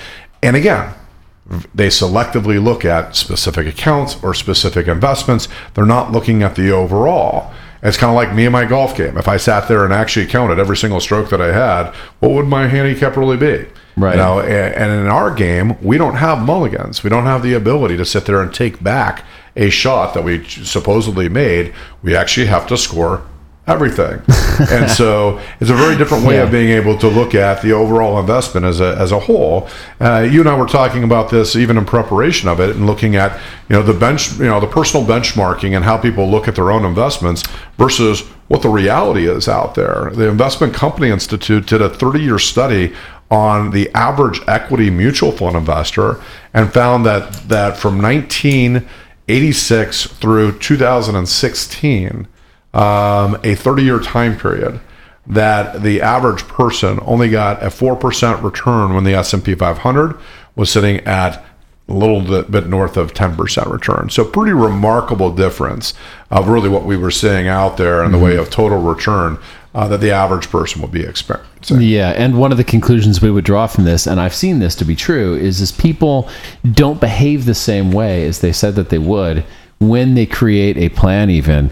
And 0.42 0.56
again, 0.56 0.94
they 1.74 1.88
selectively 1.88 2.62
look 2.62 2.86
at 2.86 3.14
specific 3.16 3.66
accounts 3.66 4.16
or 4.22 4.32
specific 4.32 4.88
investments. 4.88 5.46
They're 5.74 5.84
not 5.84 6.10
looking 6.10 6.42
at 6.42 6.54
the 6.54 6.70
overall. 6.70 7.52
It's 7.82 7.96
kind 7.96 8.10
of 8.10 8.16
like 8.16 8.34
me 8.34 8.44
and 8.44 8.52
my 8.52 8.64
golf 8.64 8.96
game. 8.96 9.16
If 9.16 9.28
I 9.28 9.36
sat 9.36 9.68
there 9.68 9.84
and 9.84 9.92
actually 9.92 10.26
counted 10.26 10.58
every 10.58 10.76
single 10.76 11.00
stroke 11.00 11.30
that 11.30 11.40
I 11.40 11.52
had, 11.52 11.92
what 12.20 12.32
would 12.32 12.46
my 12.46 12.66
handicap 12.66 13.16
really 13.16 13.36
be? 13.36 13.66
Right. 13.96 14.12
You 14.12 14.18
know, 14.18 14.40
and 14.40 14.92
in 14.92 15.06
our 15.06 15.34
game, 15.34 15.76
we 15.82 15.98
don't 15.98 16.16
have 16.16 16.40
mulligans. 16.40 17.02
We 17.02 17.10
don't 17.10 17.24
have 17.24 17.42
the 17.42 17.54
ability 17.54 17.96
to 17.96 18.04
sit 18.04 18.26
there 18.26 18.40
and 18.40 18.52
take 18.52 18.82
back 18.82 19.24
a 19.56 19.70
shot 19.70 20.14
that 20.14 20.22
we 20.22 20.44
supposedly 20.44 21.28
made. 21.28 21.74
We 22.02 22.14
actually 22.14 22.46
have 22.46 22.66
to 22.68 22.76
score 22.76 23.26
everything. 23.68 24.22
and 24.70 24.90
so 24.90 25.40
it's 25.60 25.70
a 25.70 25.74
very 25.74 25.96
different 25.96 26.24
way 26.24 26.36
yeah. 26.36 26.44
of 26.44 26.50
being 26.50 26.70
able 26.70 26.96
to 26.98 27.08
look 27.08 27.34
at 27.34 27.62
the 27.62 27.72
overall 27.72 28.18
investment 28.18 28.66
as 28.66 28.80
a, 28.80 28.96
as 28.98 29.12
a 29.12 29.18
whole. 29.18 29.68
Uh, 30.00 30.20
you 30.20 30.40
and 30.40 30.48
I 30.48 30.56
were 30.56 30.66
talking 30.66 31.04
about 31.04 31.30
this 31.30 31.54
even 31.54 31.76
in 31.76 31.84
preparation 31.84 32.48
of 32.48 32.60
it 32.60 32.74
and 32.74 32.86
looking 32.86 33.16
at, 33.16 33.38
you 33.68 33.76
know, 33.76 33.82
the 33.82 33.92
bench, 33.92 34.32
you 34.38 34.46
know, 34.46 34.60
the 34.60 34.66
personal 34.66 35.06
benchmarking 35.06 35.76
and 35.76 35.84
how 35.84 35.98
people 35.98 36.28
look 36.28 36.48
at 36.48 36.54
their 36.54 36.70
own 36.70 36.84
investments 36.84 37.42
versus 37.76 38.22
what 38.48 38.62
the 38.62 38.68
reality 38.68 39.28
is 39.28 39.48
out 39.48 39.74
there. 39.74 40.10
The 40.14 40.28
Investment 40.28 40.74
Company 40.74 41.10
Institute 41.10 41.66
did 41.66 41.82
a 41.82 41.88
30 41.88 42.20
year 42.20 42.38
study 42.38 42.94
on 43.30 43.72
the 43.72 43.90
average 43.94 44.40
equity 44.48 44.90
mutual 44.90 45.32
fund 45.32 45.56
investor 45.56 46.22
and 46.54 46.72
found 46.72 47.04
that, 47.04 47.30
that 47.48 47.76
from 47.76 48.00
1986 48.00 50.06
through 50.06 50.58
2016, 50.58 52.26
um, 52.74 53.38
a 53.44 53.54
30 53.54 53.82
year 53.82 53.98
time 53.98 54.38
period 54.38 54.80
that 55.26 55.82
the 55.82 56.00
average 56.00 56.46
person 56.48 56.98
only 57.02 57.28
got 57.28 57.62
a 57.62 57.66
4% 57.66 58.42
return 58.42 58.94
when 58.94 59.04
the 59.04 59.14
S&P 59.14 59.54
500 59.54 60.18
was 60.56 60.70
sitting 60.70 60.98
at 61.00 61.44
a 61.88 61.92
little 61.92 62.42
bit 62.42 62.66
north 62.66 62.96
of 62.96 63.14
10% 63.14 63.70
return. 63.70 64.10
So 64.10 64.24
pretty 64.24 64.52
remarkable 64.52 65.30
difference 65.34 65.94
of 66.30 66.48
really 66.48 66.68
what 66.68 66.84
we 66.84 66.96
were 66.96 67.10
seeing 67.10 67.48
out 67.48 67.76
there 67.76 68.04
in 68.04 68.12
the 68.12 68.18
mm-hmm. 68.18 68.26
way 68.26 68.36
of 68.36 68.50
total 68.50 68.78
return 68.78 69.38
uh, 69.74 69.88
that 69.88 70.00
the 70.00 70.10
average 70.10 70.50
person 70.50 70.80
will 70.80 70.88
be 70.88 71.02
experiencing. 71.02 71.80
Yeah, 71.80 72.10
and 72.10 72.38
one 72.38 72.52
of 72.52 72.58
the 72.58 72.64
conclusions 72.64 73.22
we 73.22 73.30
would 73.30 73.44
draw 73.44 73.66
from 73.66 73.84
this, 73.84 74.06
and 74.06 74.20
I've 74.20 74.34
seen 74.34 74.58
this 74.58 74.74
to 74.76 74.84
be 74.84 74.96
true, 74.96 75.34
is 75.34 75.60
is 75.60 75.72
people 75.72 76.28
don't 76.72 77.00
behave 77.00 77.44
the 77.44 77.54
same 77.54 77.92
way 77.92 78.26
as 78.26 78.40
they 78.40 78.52
said 78.52 78.74
that 78.76 78.88
they 78.88 78.98
would 78.98 79.44
when 79.78 80.14
they 80.14 80.26
create 80.26 80.76
a 80.76 80.88
plan 80.88 81.30
even 81.30 81.70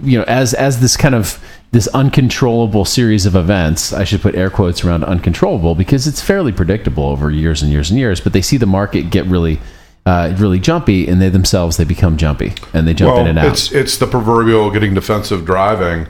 you 0.00 0.18
know, 0.18 0.24
as 0.24 0.54
as 0.54 0.80
this 0.80 0.96
kind 0.96 1.14
of 1.14 1.42
this 1.70 1.88
uncontrollable 1.88 2.84
series 2.84 3.26
of 3.26 3.34
events, 3.34 3.92
I 3.92 4.04
should 4.04 4.20
put 4.20 4.34
air 4.34 4.50
quotes 4.50 4.84
around 4.84 5.04
uncontrollable 5.04 5.74
because 5.74 6.06
it's 6.06 6.20
fairly 6.20 6.52
predictable 6.52 7.04
over 7.04 7.30
years 7.30 7.62
and 7.62 7.72
years 7.72 7.90
and 7.90 7.98
years. 7.98 8.20
But 8.20 8.32
they 8.32 8.42
see 8.42 8.56
the 8.56 8.66
market 8.66 9.10
get 9.10 9.26
really, 9.26 9.60
uh, 10.06 10.34
really 10.38 10.60
jumpy, 10.60 11.08
and 11.08 11.20
they 11.20 11.28
themselves 11.28 11.76
they 11.76 11.84
become 11.84 12.16
jumpy 12.16 12.54
and 12.72 12.86
they 12.86 12.94
jump 12.94 13.14
well, 13.14 13.22
in 13.22 13.28
and 13.28 13.38
out. 13.38 13.46
It's 13.46 13.72
it's 13.72 13.98
the 13.98 14.06
proverbial 14.06 14.70
getting 14.70 14.94
defensive 14.94 15.44
driving 15.44 16.06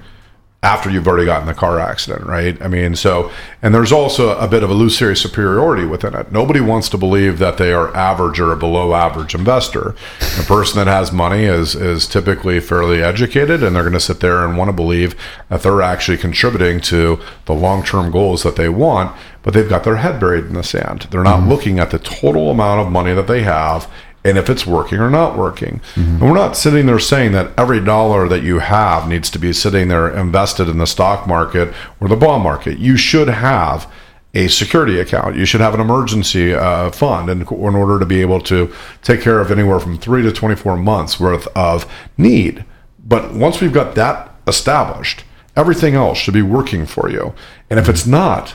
after 0.60 0.90
you've 0.90 1.06
already 1.06 1.24
gotten 1.24 1.46
the 1.46 1.54
car 1.54 1.78
accident, 1.78 2.26
right? 2.26 2.60
I 2.60 2.66
mean, 2.66 2.96
so, 2.96 3.30
and 3.62 3.72
there's 3.72 3.92
also 3.92 4.36
a 4.38 4.48
bit 4.48 4.64
of 4.64 4.70
a 4.70 4.72
illusory 4.72 5.14
superiority 5.14 5.84
within 5.84 6.14
it. 6.14 6.32
Nobody 6.32 6.60
wants 6.60 6.88
to 6.88 6.98
believe 6.98 7.38
that 7.38 7.58
they 7.58 7.72
are 7.72 7.94
average 7.94 8.40
or 8.40 8.52
a 8.52 8.56
below 8.56 8.92
average 8.92 9.36
investor. 9.36 9.94
The 10.18 10.44
person 10.48 10.78
that 10.78 10.88
has 10.88 11.12
money 11.12 11.44
is 11.44 11.76
is 11.76 12.08
typically 12.08 12.58
fairly 12.58 13.00
educated, 13.00 13.62
and 13.62 13.76
they're 13.76 13.84
going 13.84 13.92
to 13.92 14.00
sit 14.00 14.18
there 14.18 14.44
and 14.44 14.58
want 14.58 14.68
to 14.68 14.72
believe 14.72 15.14
that 15.48 15.62
they're 15.62 15.80
actually 15.80 16.18
contributing 16.18 16.80
to 16.82 17.20
the 17.44 17.54
long 17.54 17.84
term 17.84 18.10
goals 18.10 18.42
that 18.42 18.56
they 18.56 18.68
want, 18.68 19.16
but 19.42 19.54
they've 19.54 19.68
got 19.68 19.84
their 19.84 19.96
head 19.96 20.18
buried 20.18 20.46
in 20.46 20.54
the 20.54 20.64
sand. 20.64 21.06
They're 21.12 21.22
not 21.22 21.40
mm-hmm. 21.40 21.50
looking 21.50 21.78
at 21.78 21.92
the 21.92 22.00
total 22.00 22.50
amount 22.50 22.80
of 22.80 22.90
money 22.90 23.14
that 23.14 23.28
they 23.28 23.42
have 23.44 23.88
and 24.24 24.36
if 24.36 24.50
it's 24.50 24.66
working 24.66 24.98
or 24.98 25.10
not 25.10 25.38
working. 25.38 25.80
And 25.94 26.20
we're 26.20 26.34
not 26.34 26.56
sitting 26.56 26.86
there 26.86 26.98
saying 26.98 27.32
that 27.32 27.52
every 27.56 27.80
dollar 27.80 28.28
that 28.28 28.42
you 28.42 28.58
have 28.58 29.08
needs 29.08 29.30
to 29.30 29.38
be 29.38 29.52
sitting 29.52 29.88
there 29.88 30.08
invested 30.14 30.68
in 30.68 30.78
the 30.78 30.86
stock 30.86 31.26
market 31.26 31.72
or 32.00 32.08
the 32.08 32.16
bond 32.16 32.42
market. 32.42 32.78
You 32.78 32.96
should 32.96 33.28
have 33.28 33.90
a 34.34 34.48
security 34.48 34.98
account. 34.98 35.36
You 35.36 35.44
should 35.44 35.60
have 35.60 35.74
an 35.74 35.80
emergency 35.80 36.52
uh, 36.54 36.90
fund 36.90 37.30
in, 37.30 37.42
in 37.42 37.74
order 37.74 37.98
to 37.98 38.06
be 38.06 38.20
able 38.20 38.40
to 38.42 38.72
take 39.02 39.20
care 39.20 39.40
of 39.40 39.50
anywhere 39.50 39.80
from 39.80 39.98
three 39.98 40.22
to 40.22 40.32
24 40.32 40.76
months 40.76 41.18
worth 41.18 41.46
of 41.56 41.90
need. 42.16 42.64
But 42.98 43.32
once 43.32 43.60
we've 43.60 43.72
got 43.72 43.94
that 43.94 44.34
established, 44.46 45.24
everything 45.56 45.94
else 45.94 46.18
should 46.18 46.34
be 46.34 46.42
working 46.42 46.86
for 46.86 47.10
you. 47.10 47.34
And 47.70 47.80
if 47.80 47.88
it's 47.88 48.06
not, 48.06 48.54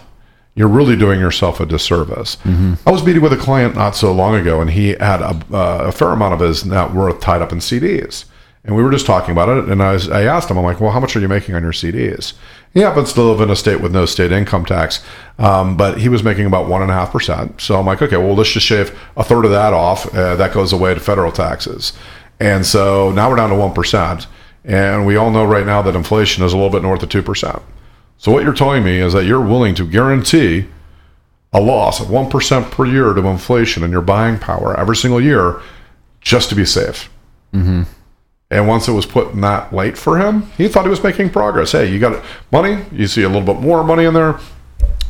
you're 0.55 0.67
really 0.67 0.95
doing 0.95 1.19
yourself 1.19 1.59
a 1.59 1.65
disservice. 1.65 2.37
I 2.85 2.91
was 2.91 3.03
meeting 3.03 3.21
with 3.21 3.33
a 3.33 3.37
client 3.37 3.75
not 3.75 3.95
so 3.95 4.11
long 4.13 4.35
ago, 4.35 4.61
and 4.61 4.69
he 4.69 4.89
had 4.89 5.21
a, 5.21 5.39
uh, 5.51 5.85
a 5.87 5.91
fair 5.91 6.09
amount 6.09 6.35
of 6.35 6.39
his 6.41 6.65
net 6.65 6.93
worth 6.93 7.19
tied 7.21 7.41
up 7.41 7.51
in 7.51 7.57
CDs. 7.57 8.25
And 8.65 8.75
we 8.77 8.83
were 8.83 8.91
just 8.91 9.05
talking 9.05 9.33
about 9.33 9.49
it, 9.49 9.67
and 9.67 9.83
I, 9.83 9.91
was, 9.91 10.09
I 10.09 10.23
asked 10.23 10.49
him, 10.49 10.57
I'm 10.57 10.63
like, 10.63 10.79
well, 10.79 10.91
how 10.91 10.99
much 11.01 11.15
are 11.17 11.19
you 11.19 11.27
making 11.27 11.53
on 11.53 11.63
your 11.63 11.73
CDs? 11.73 12.33
He 12.73 12.79
happens 12.79 13.11
to 13.13 13.21
live 13.21 13.41
in 13.41 13.49
a 13.49 13.57
state 13.57 13.81
with 13.81 13.91
no 13.91 14.05
state 14.05 14.31
income 14.31 14.63
tax, 14.63 15.03
um, 15.37 15.75
but 15.75 15.99
he 15.99 16.07
was 16.07 16.23
making 16.23 16.45
about 16.45 16.67
1.5%. 16.67 17.59
So 17.59 17.77
I'm 17.77 17.85
like, 17.85 18.01
okay, 18.01 18.15
well, 18.15 18.35
let's 18.35 18.51
just 18.51 18.65
shave 18.65 18.97
a 19.17 19.23
third 19.23 19.43
of 19.43 19.51
that 19.51 19.73
off. 19.73 20.05
Uh, 20.15 20.35
that 20.37 20.53
goes 20.53 20.71
away 20.71 20.93
to 20.93 20.99
federal 20.99 21.31
taxes. 21.31 21.91
And 22.39 22.65
so 22.65 23.11
now 23.11 23.29
we're 23.29 23.35
down 23.35 23.49
to 23.49 23.55
1%. 23.55 24.27
And 24.65 25.05
we 25.05 25.17
all 25.17 25.29
know 25.29 25.43
right 25.45 25.65
now 25.65 25.81
that 25.81 25.95
inflation 25.95 26.43
is 26.43 26.53
a 26.53 26.55
little 26.55 26.71
bit 26.71 26.83
north 26.83 27.03
of 27.03 27.09
2%. 27.09 27.61
So 28.17 28.31
what 28.31 28.43
you're 28.43 28.53
telling 28.53 28.83
me 28.83 28.97
is 28.97 29.13
that 29.13 29.25
you're 29.25 29.41
willing 29.41 29.75
to 29.75 29.87
guarantee 29.87 30.67
a 31.51 31.61
loss 31.61 31.99
of 31.99 32.07
1% 32.07 32.71
per 32.71 32.85
year 32.85 33.13
to 33.13 33.27
inflation 33.27 33.83
in 33.83 33.91
your 33.91 34.01
buying 34.01 34.39
power 34.39 34.77
every 34.79 34.95
single 34.95 35.21
year 35.21 35.61
just 36.21 36.49
to 36.49 36.55
be 36.55 36.65
safe. 36.65 37.09
Mm-hmm. 37.53 37.83
And 38.49 38.67
once 38.67 38.87
it 38.87 38.91
was 38.91 39.05
put 39.05 39.33
in 39.33 39.41
that 39.41 39.73
light 39.73 39.97
for 39.97 40.17
him, 40.17 40.43
he 40.57 40.67
thought 40.67 40.83
he 40.83 40.89
was 40.89 41.03
making 41.03 41.31
progress. 41.31 41.71
Hey, 41.71 41.91
you 41.91 41.99
got 41.99 42.23
money, 42.51 42.83
you 42.91 43.07
see 43.07 43.23
a 43.23 43.29
little 43.29 43.41
bit 43.53 43.61
more 43.61 43.83
money 43.83 44.05
in 44.05 44.13
there. 44.13 44.39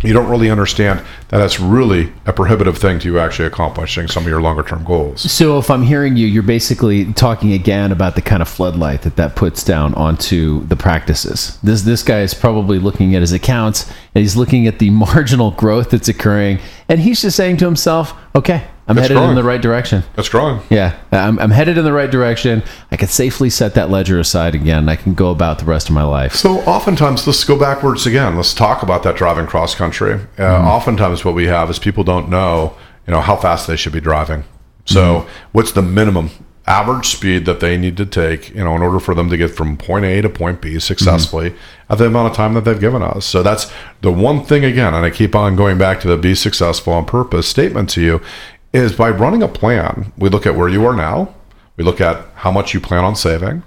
You 0.04 0.14
don't 0.14 0.30
really 0.30 0.50
understand 0.50 1.00
that 1.30 1.38
that's 1.38 1.60
really 1.60 2.12
a 2.26 2.34
prohibitive 2.34 2.78
thing 2.78 3.00
to 3.00 3.08
you 3.08 3.20
actually 3.20 3.48
accomplishing 3.48 4.08
some 4.08 4.24
of 4.24 4.30
your 4.30 4.42
longer 4.42 4.64
term 4.64 4.84
goals. 4.84 5.32
So 5.32 5.58
if 5.58 5.72
I'm 5.72 5.84
hearing 5.84 6.18
you, 6.18 6.28
you're 6.28 6.44
basically 6.44 7.12
talking 7.14 7.54
again 7.54 7.92
about 7.92 8.16
the 8.16 8.22
kind 8.22 8.42
of 8.42 8.48
floodlight 8.48 9.04
that 9.04 9.16
that 9.16 9.36
puts 9.36 9.64
down 9.64 9.94
onto 9.96 10.66
the 10.66 10.76
practices. 10.76 11.58
This 11.64 11.84
this 11.84 12.04
guy 12.04 12.22
is 12.22 12.34
probably 12.34 12.80
looking 12.80 13.16
at 13.16 13.22
his 13.22 13.32
accounts 13.32 13.90
and 14.14 14.22
he's 14.22 14.36
looking 14.36 14.68
at 14.68 14.80
the 14.80 14.90
marginal 15.04 15.52
growth 15.52 15.90
that's 15.92 16.10
occurring, 16.10 16.60
and 16.90 17.00
he's 17.00 17.22
just 17.22 17.38
saying 17.38 17.58
to 17.58 17.66
himself, 17.66 18.14
"Okay, 18.36 18.64
I'm 18.86 18.98
That's 18.98 19.08
headed 19.08 19.24
in 19.24 19.36
the 19.36 19.44
right 19.44 19.62
direction. 19.62 20.04
That's 20.16 20.28
growing. 20.28 20.62
Yeah, 20.70 20.98
I'm, 21.12 21.40
I'm 21.40 21.52
headed 21.52 21.78
in 21.78 21.86
the 21.86 21.94
right 21.94 22.12
direction. 22.12 22.64
I 22.92 22.98
can 22.98 23.08
safely 23.08 23.50
set 23.50 23.76
that 23.76 23.90
ledger 23.90 24.20
aside 24.20 24.56
again. 24.56 24.90
I 24.90 24.98
can 24.98 25.14
go 25.14 25.32
about 25.32 25.60
the 25.60 25.66
rest 25.66 25.88
of 25.88 25.96
my 25.96 26.04
life." 26.04 26.36
So 26.36 26.60
oftentimes, 26.62 27.26
let's 27.26 27.44
go 27.46 27.58
backwards 27.58 28.06
again. 28.06 28.36
Let's 28.36 28.54
talk 28.54 28.84
about 28.84 29.04
that 29.04 29.16
driving 29.16 29.48
cross 29.48 29.74
country. 29.74 30.14
Uh, 30.14 30.18
mm-hmm. 30.18 30.68
Oftentimes, 30.68 31.24
what 31.24 31.34
we 31.34 31.46
have 31.46 31.70
is 31.70 31.80
people 31.80 32.04
don't 32.04 32.30
know, 32.30 32.76
you 33.08 33.14
know, 33.14 33.22
how 33.22 33.38
fast 33.38 33.68
they 33.68 33.78
should 33.78 33.94
be 33.94 34.02
driving. 34.02 34.44
So, 34.86 35.02
mm-hmm. 35.02 35.30
what's 35.54 35.72
the 35.72 35.82
minimum 35.82 36.30
average 36.66 37.08
speed 37.08 37.46
that 37.46 37.60
they 37.60 37.78
need 37.78 37.98
to 37.98 38.06
take, 38.06 38.50
you 38.50 38.64
know, 38.64 38.76
in 38.76 38.82
order 38.82 39.00
for 39.00 39.14
them 39.14 39.30
to 39.30 39.36
get 39.36 39.50
from 39.50 39.76
point 39.76 40.06
A 40.06 40.22
to 40.22 40.30
point 40.30 40.62
B 40.62 40.72
mm-hmm. 40.72 40.80
successfully 40.80 41.54
at 41.90 41.98
the 41.98 42.08
amount 42.08 42.32
of 42.32 42.36
time 42.36 42.54
that 42.54 42.66
they've 42.66 42.80
given 42.80 43.02
us? 43.02 43.26
So 43.26 43.44
that's 43.44 43.72
the 44.02 44.12
one 44.12 44.44
thing 44.44 44.64
again, 44.66 44.94
and 44.94 45.06
I 45.06 45.10
keep 45.10 45.36
on 45.36 45.56
going 45.56 45.78
back 45.78 46.00
to 46.02 46.08
the 46.08 46.18
"be 46.18 46.36
successful 46.36 46.94
on 46.94 47.06
purpose" 47.06 47.48
statement 47.48 47.90
to 47.92 48.02
you, 48.02 48.22
is 48.74 48.94
by 48.96 49.10
running 49.10 49.44
a 49.44 49.48
plan. 49.48 50.12
We 50.18 50.30
look 50.30 50.46
at 50.46 50.56
where 50.56 50.70
you 50.70 50.86
are 50.86 50.96
now. 50.96 51.34
We 51.78 51.84
look 51.84 52.02
at 52.02 52.26
how 52.36 52.52
much 52.52 52.74
you 52.74 52.80
plan 52.80 53.04
on 53.04 53.16
saving 53.16 53.64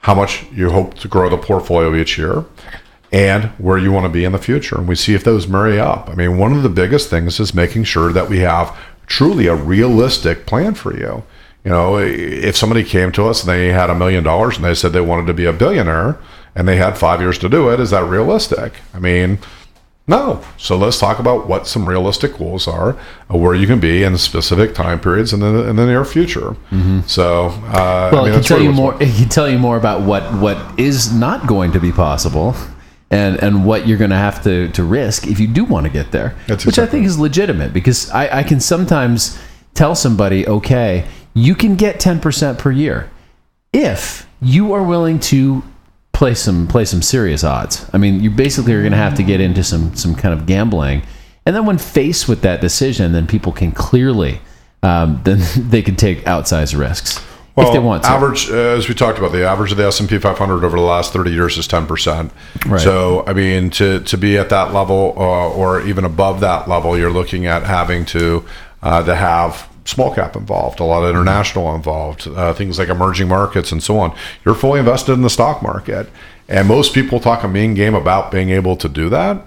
how 0.00 0.14
much 0.14 0.46
you 0.52 0.70
hope 0.70 0.94
to 0.94 1.08
grow 1.08 1.28
the 1.28 1.36
portfolio 1.36 1.94
each 1.94 2.18
year 2.18 2.44
and 3.10 3.44
where 3.58 3.78
you 3.78 3.90
want 3.90 4.04
to 4.04 4.10
be 4.10 4.24
in 4.24 4.32
the 4.32 4.38
future. 4.38 4.76
And 4.76 4.86
we 4.86 4.94
see 4.94 5.14
if 5.14 5.24
those 5.24 5.48
marry 5.48 5.80
up. 5.80 6.08
I 6.08 6.14
mean, 6.14 6.38
one 6.38 6.52
of 6.52 6.62
the 6.62 6.68
biggest 6.68 7.10
things 7.10 7.40
is 7.40 7.54
making 7.54 7.84
sure 7.84 8.12
that 8.12 8.28
we 8.28 8.38
have 8.40 8.76
truly 9.06 9.46
a 9.46 9.54
realistic 9.54 10.46
plan 10.46 10.74
for 10.74 10.96
you. 10.96 11.24
You 11.64 11.70
know, 11.70 11.98
if 11.98 12.56
somebody 12.56 12.84
came 12.84 13.10
to 13.12 13.26
us 13.26 13.42
and 13.42 13.50
they 13.50 13.68
had 13.68 13.90
a 13.90 13.94
million 13.94 14.24
dollars 14.24 14.56
and 14.56 14.64
they 14.64 14.74
said 14.74 14.92
they 14.92 15.00
wanted 15.00 15.26
to 15.26 15.34
be 15.34 15.46
a 15.46 15.52
billionaire 15.52 16.18
and 16.54 16.68
they 16.68 16.76
had 16.76 16.96
five 16.96 17.20
years 17.20 17.38
to 17.38 17.48
do 17.48 17.70
it, 17.70 17.80
is 17.80 17.90
that 17.90 18.04
realistic? 18.04 18.74
I 18.94 18.98
mean, 18.98 19.38
no. 20.08 20.42
So 20.56 20.76
let's 20.76 20.98
talk 20.98 21.18
about 21.18 21.46
what 21.46 21.66
some 21.66 21.88
realistic 21.88 22.38
goals 22.38 22.66
are, 22.66 22.96
uh, 23.32 23.36
where 23.36 23.54
you 23.54 23.66
can 23.66 23.78
be 23.78 24.02
in 24.02 24.16
specific 24.18 24.74
time 24.74 24.98
periods 24.98 25.32
in 25.32 25.40
the 25.40 25.68
in 25.68 25.76
the 25.76 25.86
near 25.86 26.04
future. 26.04 26.56
So, 27.06 27.46
uh, 27.48 28.10
Well, 28.12 28.24
I 28.24 28.30
mean, 28.30 28.30
it 28.30 28.34
can 28.36 28.42
tell 28.42 28.60
you 28.60 28.72
more. 28.72 28.94
It 29.00 29.14
can 29.14 29.28
tell 29.28 29.48
you 29.48 29.58
more 29.58 29.76
about 29.76 30.02
what 30.02 30.22
what 30.34 30.56
is 30.80 31.12
not 31.12 31.46
going 31.46 31.72
to 31.72 31.80
be 31.80 31.92
possible, 31.92 32.56
and 33.10 33.36
and 33.42 33.64
what 33.64 33.86
you're 33.86 33.98
going 33.98 34.10
to 34.10 34.16
have 34.16 34.42
to 34.44 34.68
to 34.70 34.82
risk 34.82 35.26
if 35.26 35.38
you 35.38 35.46
do 35.46 35.64
want 35.64 35.84
to 35.86 35.92
get 35.92 36.10
there. 36.10 36.34
That's 36.46 36.64
which 36.66 36.78
I 36.78 36.86
think 36.86 37.06
is 37.06 37.18
legitimate 37.18 37.72
because 37.72 38.10
I, 38.10 38.38
I 38.40 38.42
can 38.42 38.60
sometimes 38.60 39.38
tell 39.74 39.94
somebody, 39.94 40.48
okay, 40.48 41.04
you 41.34 41.54
can 41.54 41.76
get 41.76 42.00
ten 42.00 42.18
percent 42.18 42.58
per 42.58 42.70
year 42.72 43.10
if 43.72 44.26
you 44.40 44.72
are 44.72 44.82
willing 44.82 45.20
to 45.20 45.62
play 46.18 46.34
some 46.34 46.66
play 46.66 46.84
some 46.84 47.00
serious 47.00 47.44
odds. 47.44 47.88
I 47.92 47.98
mean, 47.98 48.20
you 48.20 48.28
basically 48.28 48.72
are 48.72 48.80
going 48.80 48.90
to 48.90 48.98
have 48.98 49.14
to 49.14 49.22
get 49.22 49.40
into 49.40 49.62
some 49.62 49.94
some 49.94 50.16
kind 50.16 50.34
of 50.34 50.46
gambling, 50.46 51.02
and 51.46 51.54
then 51.54 51.64
when 51.64 51.78
faced 51.78 52.28
with 52.28 52.42
that 52.42 52.60
decision, 52.60 53.12
then 53.12 53.28
people 53.28 53.52
can 53.52 53.70
clearly 53.70 54.40
um, 54.82 55.20
then 55.24 55.38
they 55.56 55.80
can 55.80 55.94
take 55.94 56.24
outsized 56.24 56.76
risks 56.76 57.24
if 57.56 57.72
they 57.72 57.78
want 57.78 58.02
to. 58.02 58.08
Average, 58.08 58.50
uh, 58.50 58.54
as 58.54 58.88
we 58.88 58.94
talked 58.94 59.18
about, 59.18 59.30
the 59.30 59.46
average 59.46 59.70
of 59.70 59.78
the 59.78 59.84
S 59.84 60.00
and 60.00 60.08
P 60.08 60.18
500 60.18 60.64
over 60.64 60.76
the 60.76 60.82
last 60.82 61.12
30 61.12 61.30
years 61.30 61.56
is 61.56 61.68
10 61.68 61.86
percent. 61.86 62.32
Right. 62.66 62.80
So, 62.80 63.24
I 63.24 63.32
mean, 63.32 63.70
to 63.70 64.00
to 64.00 64.18
be 64.18 64.36
at 64.38 64.48
that 64.48 64.74
level 64.74 65.14
uh, 65.16 65.50
or 65.50 65.80
even 65.82 66.04
above 66.04 66.40
that 66.40 66.68
level, 66.68 66.98
you're 66.98 67.12
looking 67.12 67.46
at 67.46 67.62
having 67.62 68.04
to 68.06 68.44
uh, 68.82 69.04
to 69.04 69.14
have 69.14 69.68
small 69.88 70.14
cap 70.14 70.36
involved, 70.36 70.80
a 70.80 70.84
lot 70.84 71.02
of 71.02 71.10
international 71.10 71.74
involved, 71.74 72.28
uh, 72.28 72.52
things 72.52 72.78
like 72.78 72.88
emerging 72.88 73.26
markets 73.26 73.72
and 73.72 73.82
so 73.82 73.98
on. 73.98 74.14
You're 74.44 74.54
fully 74.54 74.80
invested 74.80 75.12
in 75.12 75.22
the 75.22 75.30
stock 75.30 75.62
market, 75.62 76.10
and 76.46 76.68
most 76.68 76.94
people 76.94 77.20
talk 77.20 77.42
a 77.42 77.48
mean 77.48 77.74
game 77.74 77.94
about 77.94 78.30
being 78.30 78.50
able 78.50 78.76
to 78.76 78.88
do 78.88 79.08
that 79.08 79.46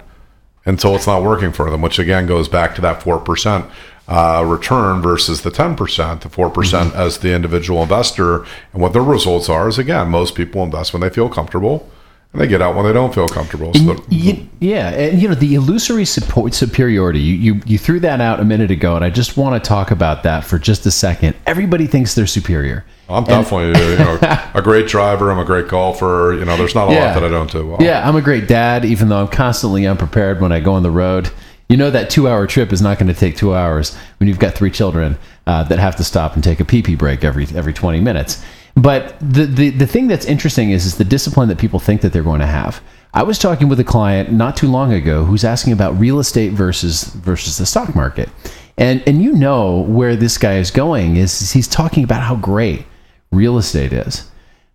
until 0.64 0.96
it's 0.96 1.06
not 1.06 1.22
working 1.22 1.52
for 1.52 1.70
them, 1.70 1.80
which 1.80 1.98
again 1.98 2.26
goes 2.26 2.48
back 2.48 2.74
to 2.74 2.80
that 2.80 3.00
4% 3.00 3.70
uh, 4.08 4.44
return 4.46 5.00
versus 5.00 5.42
the 5.42 5.50
10%, 5.50 5.76
the 6.20 6.28
4% 6.28 6.52
Mm-hmm. 6.52 6.96
as 6.96 7.18
the 7.18 7.32
individual 7.32 7.82
investor. 7.82 8.44
And 8.72 8.82
what 8.82 8.92
their 8.92 9.02
results 9.02 9.48
are 9.48 9.68
is 9.68 9.78
again, 9.78 10.08
most 10.08 10.34
people 10.34 10.62
invest 10.64 10.92
when 10.92 11.02
they 11.02 11.10
feel 11.10 11.28
comfortable 11.28 11.88
and 12.32 12.40
they 12.40 12.46
get 12.46 12.62
out 12.62 12.74
when 12.74 12.86
they 12.86 12.92
don't 12.92 13.14
feel 13.14 13.28
comfortable. 13.28 13.72
So 13.74 14.02
yeah, 14.08 14.88
and 14.90 15.20
you 15.20 15.28
know 15.28 15.34
the 15.34 15.54
illusory 15.54 16.04
support 16.04 16.54
superiority. 16.54 17.20
You, 17.20 17.34
you 17.54 17.60
you 17.66 17.78
threw 17.78 18.00
that 18.00 18.20
out 18.20 18.40
a 18.40 18.44
minute 18.44 18.70
ago, 18.70 18.96
and 18.96 19.04
I 19.04 19.10
just 19.10 19.36
want 19.36 19.62
to 19.62 19.68
talk 19.68 19.90
about 19.90 20.22
that 20.22 20.44
for 20.44 20.58
just 20.58 20.86
a 20.86 20.90
second. 20.90 21.36
Everybody 21.46 21.86
thinks 21.86 22.14
they're 22.14 22.26
superior. 22.26 22.84
I'm 23.08 23.24
definitely 23.24 23.78
you 23.90 23.98
know, 23.98 24.18
a 24.54 24.62
great 24.62 24.86
driver. 24.86 25.30
I'm 25.30 25.38
a 25.38 25.44
great 25.44 25.68
golfer. 25.68 26.34
You 26.38 26.46
know, 26.46 26.56
there's 26.56 26.74
not 26.74 26.88
a 26.88 26.92
Yeah. 26.94 27.06
lot 27.06 27.14
that 27.20 27.24
I 27.24 27.28
don't 27.28 27.50
do 27.50 27.66
well. 27.66 27.76
Yeah, 27.82 28.08
I'm 28.08 28.16
a 28.16 28.22
great 28.22 28.48
dad, 28.48 28.84
even 28.86 29.10
though 29.10 29.20
I'm 29.20 29.28
constantly 29.28 29.86
unprepared 29.86 30.40
when 30.40 30.52
I 30.52 30.60
go 30.60 30.72
on 30.72 30.82
the 30.82 30.90
road. 30.90 31.30
You 31.68 31.76
know 31.78 31.90
that 31.90 32.10
two-hour 32.10 32.46
trip 32.48 32.72
is 32.72 32.82
not 32.82 32.98
going 32.98 33.12
to 33.12 33.18
take 33.18 33.36
two 33.36 33.54
hours 33.54 33.96
when 34.18 34.28
you've 34.28 34.38
got 34.38 34.54
three 34.54 34.70
children 34.70 35.16
uh, 35.46 35.64
that 35.64 35.78
have 35.78 35.96
to 35.96 36.04
stop 36.04 36.34
and 36.34 36.44
take 36.44 36.60
a 36.60 36.64
pee-pee 36.66 36.96
break 36.96 37.24
every 37.24 37.46
every 37.54 37.72
20 37.72 38.00
minutes. 38.00 38.42
But 38.74 39.18
the, 39.20 39.44
the 39.44 39.70
the 39.70 39.86
thing 39.86 40.06
that's 40.06 40.24
interesting 40.24 40.70
is 40.70 40.86
is 40.86 40.96
the 40.96 41.04
discipline 41.04 41.48
that 41.48 41.58
people 41.58 41.78
think 41.78 42.00
that 42.00 42.12
they're 42.12 42.22
going 42.22 42.40
to 42.40 42.46
have. 42.46 42.82
I 43.14 43.22
was 43.22 43.38
talking 43.38 43.68
with 43.68 43.78
a 43.80 43.84
client 43.84 44.32
not 44.32 44.56
too 44.56 44.68
long 44.68 44.92
ago 44.94 45.24
who's 45.24 45.44
asking 45.44 45.74
about 45.74 45.98
real 45.98 46.18
estate 46.18 46.52
versus 46.52 47.04
versus 47.04 47.58
the 47.58 47.66
stock 47.66 47.94
market, 47.94 48.30
and 48.78 49.02
and 49.06 49.22
you 49.22 49.32
know 49.32 49.80
where 49.80 50.16
this 50.16 50.38
guy 50.38 50.56
is 50.56 50.70
going 50.70 51.16
is 51.16 51.52
he's 51.52 51.68
talking 51.68 52.02
about 52.02 52.22
how 52.22 52.36
great 52.36 52.86
real 53.30 53.58
estate 53.58 53.92
is. 53.92 54.30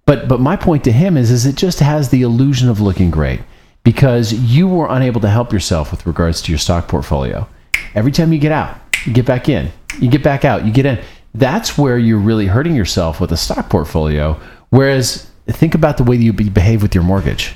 But 0.05 0.27
but 0.27 0.39
my 0.39 0.55
point 0.55 0.83
to 0.83 0.91
him 0.91 1.17
is 1.17 1.31
is 1.31 1.47
it 1.47 1.55
just 1.55 1.79
has 1.79 2.09
the 2.09 2.21
illusion 2.21 2.69
of 2.69 2.79
looking 2.79 3.09
great 3.09 3.41
because 3.83 4.31
you 4.33 4.67
were 4.67 4.87
unable 4.89 5.21
to 5.21 5.29
help 5.29 5.51
yourself 5.51 5.89
with 5.89 6.05
regards 6.05 6.41
to 6.43 6.51
your 6.51 6.59
stock 6.59 6.87
portfolio. 6.87 7.47
Every 7.95 8.11
time 8.11 8.31
you 8.31 8.37
get 8.37 8.51
out, 8.51 8.77
you 9.05 9.13
get 9.13 9.25
back 9.25 9.49
in. 9.49 9.71
You 9.99 10.09
get 10.09 10.21
back 10.21 10.45
out, 10.45 10.65
you 10.65 10.71
get 10.71 10.85
in. 10.85 10.99
That's 11.33 11.77
where 11.77 11.97
you're 11.97 12.17
really 12.19 12.47
hurting 12.47 12.75
yourself 12.75 13.19
with 13.19 13.31
a 13.31 13.37
stock 13.37 13.69
portfolio. 13.69 14.39
Whereas 14.69 15.29
think 15.47 15.75
about 15.75 15.97
the 15.97 16.03
way 16.03 16.17
that 16.17 16.23
you 16.23 16.33
behave 16.33 16.81
with 16.81 16.93
your 16.93 17.03
mortgage. 17.03 17.55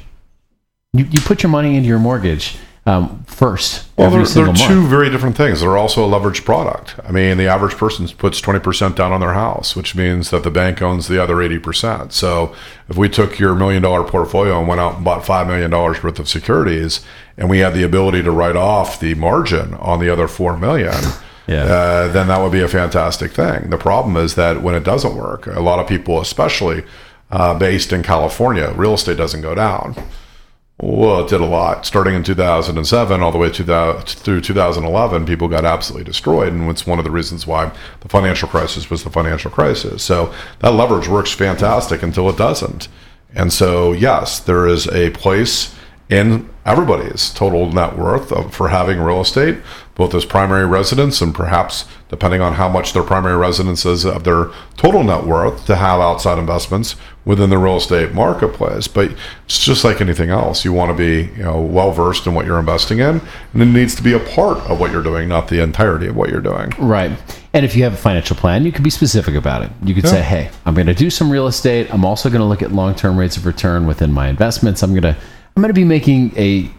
You, 0.93 1.05
you 1.05 1.21
put 1.21 1.43
your 1.43 1.49
money 1.49 1.75
into 1.75 1.87
your 1.87 1.99
mortgage 1.99 2.57
um, 2.85 3.23
first 3.25 3.87
Well, 3.95 4.09
they're, 4.09 4.25
they're 4.25 4.53
two 4.53 4.87
very 4.87 5.11
different 5.11 5.37
things. 5.37 5.61
They're 5.61 5.77
also 5.77 6.03
a 6.03 6.09
leveraged 6.09 6.45
product. 6.45 6.95
I 7.05 7.11
mean, 7.11 7.37
the 7.37 7.47
average 7.47 7.77
person 7.77 8.07
puts 8.07 8.41
20% 8.41 8.95
down 8.95 9.11
on 9.11 9.19
their 9.19 9.33
house, 9.33 9.75
which 9.75 9.95
means 9.95 10.31
that 10.31 10.43
the 10.43 10.49
bank 10.49 10.81
owns 10.81 11.07
the 11.07 11.21
other 11.21 11.35
80%. 11.35 12.11
So 12.11 12.55
if 12.89 12.97
we 12.97 13.07
took 13.07 13.37
your 13.37 13.53
million 13.53 13.83
dollar 13.83 14.03
portfolio 14.03 14.57
and 14.57 14.67
went 14.67 14.81
out 14.81 14.95
and 14.95 15.05
bought 15.05 15.23
$5 15.23 15.45
million 15.45 15.69
worth 15.69 16.17
of 16.17 16.27
securities, 16.27 17.05
and 17.37 17.51
we 17.51 17.59
had 17.59 17.75
the 17.75 17.83
ability 17.83 18.23
to 18.23 18.31
write 18.31 18.55
off 18.55 18.99
the 18.99 19.13
margin 19.13 19.75
on 19.75 19.99
the 19.99 20.09
other 20.09 20.27
$4 20.27 20.59
million, 20.59 20.95
Yeah. 21.51 21.63
uh, 21.63 22.07
then 22.09 22.27
that 22.27 22.41
would 22.41 22.51
be 22.51 22.61
a 22.61 22.67
fantastic 22.67 23.31
thing. 23.31 23.69
The 23.69 23.77
problem 23.77 24.17
is 24.17 24.35
that 24.35 24.61
when 24.61 24.75
it 24.75 24.83
doesn't 24.83 25.15
work, 25.15 25.47
a 25.47 25.59
lot 25.59 25.79
of 25.79 25.87
people, 25.87 26.19
especially 26.21 26.83
uh, 27.31 27.57
based 27.57 27.93
in 27.93 28.03
California, 28.03 28.71
real 28.75 28.93
estate 28.93 29.17
doesn't 29.17 29.41
go 29.41 29.55
down. 29.55 29.95
Well, 30.81 31.23
it 31.23 31.29
did 31.29 31.41
a 31.41 31.45
lot. 31.45 31.85
Starting 31.85 32.15
in 32.15 32.23
2007 32.23 33.21
all 33.21 33.31
the 33.31 33.37
way 33.37 33.51
to 33.51 33.63
the, 33.63 34.01
through 34.05 34.41
2011, 34.41 35.25
people 35.27 35.47
got 35.47 35.63
absolutely 35.63 36.05
destroyed. 36.05 36.53
And 36.53 36.69
it's 36.71 36.87
one 36.87 36.97
of 36.97 37.05
the 37.05 37.11
reasons 37.11 37.45
why 37.45 37.71
the 37.99 38.09
financial 38.09 38.49
crisis 38.49 38.89
was 38.89 39.03
the 39.03 39.11
financial 39.11 39.51
crisis. 39.51 40.01
So 40.03 40.33
that 40.59 40.71
leverage 40.71 41.07
works 41.07 41.31
fantastic 41.31 42.01
until 42.01 42.29
it 42.29 42.37
doesn't. 42.37 42.87
And 43.35 43.53
so, 43.53 43.91
yes, 43.93 44.39
there 44.39 44.67
is 44.67 44.87
a 44.87 45.11
place 45.11 45.75
in 46.09 46.49
everybody's 46.65 47.31
total 47.31 47.71
net 47.71 47.97
worth 47.97 48.31
of, 48.31 48.53
for 48.53 48.69
having 48.69 48.99
real 48.99 49.21
estate, 49.21 49.57
both 49.95 50.13
as 50.13 50.25
primary 50.25 50.65
residence 50.65 51.21
and 51.21 51.33
perhaps 51.33 51.85
depending 52.09 52.41
on 52.41 52.53
how 52.53 52.67
much 52.67 52.93
their 52.93 53.03
primary 53.03 53.37
residence 53.37 53.85
is 53.85 54.05
of 54.05 54.23
their 54.23 54.49
total 54.75 55.03
net 55.03 55.25
worth 55.25 55.65
to 55.65 55.75
have 55.75 55.99
outside 55.99 56.37
investments 56.37 56.95
within 57.23 57.49
the 57.49 57.57
real 57.57 57.77
estate 57.77 58.13
marketplace. 58.13 58.87
But 58.87 59.11
it's 59.45 59.63
just 59.63 59.83
like 59.83 60.01
anything 60.01 60.29
else. 60.29 60.65
You 60.65 60.73
want 60.73 60.91
to 60.91 60.97
be, 60.97 61.31
you 61.37 61.43
know, 61.43 61.61
well 61.61 61.91
versed 61.91 62.27
in 62.27 62.33
what 62.33 62.45
you're 62.45 62.59
investing 62.59 62.99
in, 62.99 63.21
and 63.53 63.61
it 63.61 63.65
needs 63.65 63.95
to 63.95 64.03
be 64.03 64.13
a 64.13 64.19
part 64.19 64.57
of 64.69 64.79
what 64.79 64.91
you're 64.91 65.03
doing, 65.03 65.29
not 65.29 65.47
the 65.47 65.61
entirety 65.61 66.07
of 66.07 66.15
what 66.15 66.29
you're 66.29 66.41
doing. 66.41 66.71
Right. 66.77 67.11
And 67.53 67.65
if 67.65 67.75
you 67.75 67.83
have 67.83 67.93
a 67.93 67.97
financial 67.97 68.35
plan, 68.35 68.65
you 68.65 68.71
can 68.71 68.83
be 68.83 68.89
specific 68.89 69.35
about 69.35 69.61
it. 69.61 69.71
You 69.83 69.93
could 69.93 70.07
say, 70.07 70.21
"Hey, 70.21 70.49
I'm 70.65 70.73
going 70.73 70.87
to 70.87 70.93
do 70.93 71.09
some 71.09 71.31
real 71.31 71.47
estate. 71.47 71.93
I'm 71.93 72.05
also 72.05 72.29
going 72.29 72.39
to 72.39 72.45
look 72.45 72.61
at 72.61 72.71
long-term 72.71 73.17
rates 73.17 73.37
of 73.37 73.45
return 73.45 73.87
within 73.87 74.11
my 74.11 74.29
investments. 74.29 74.83
I'm 74.83 74.91
going 74.91 75.03
to 75.03 75.17
I'm 75.55 75.61
going 75.61 75.69
to 75.69 75.73
be 75.73 75.83
making 75.83 76.37
a 76.37 76.69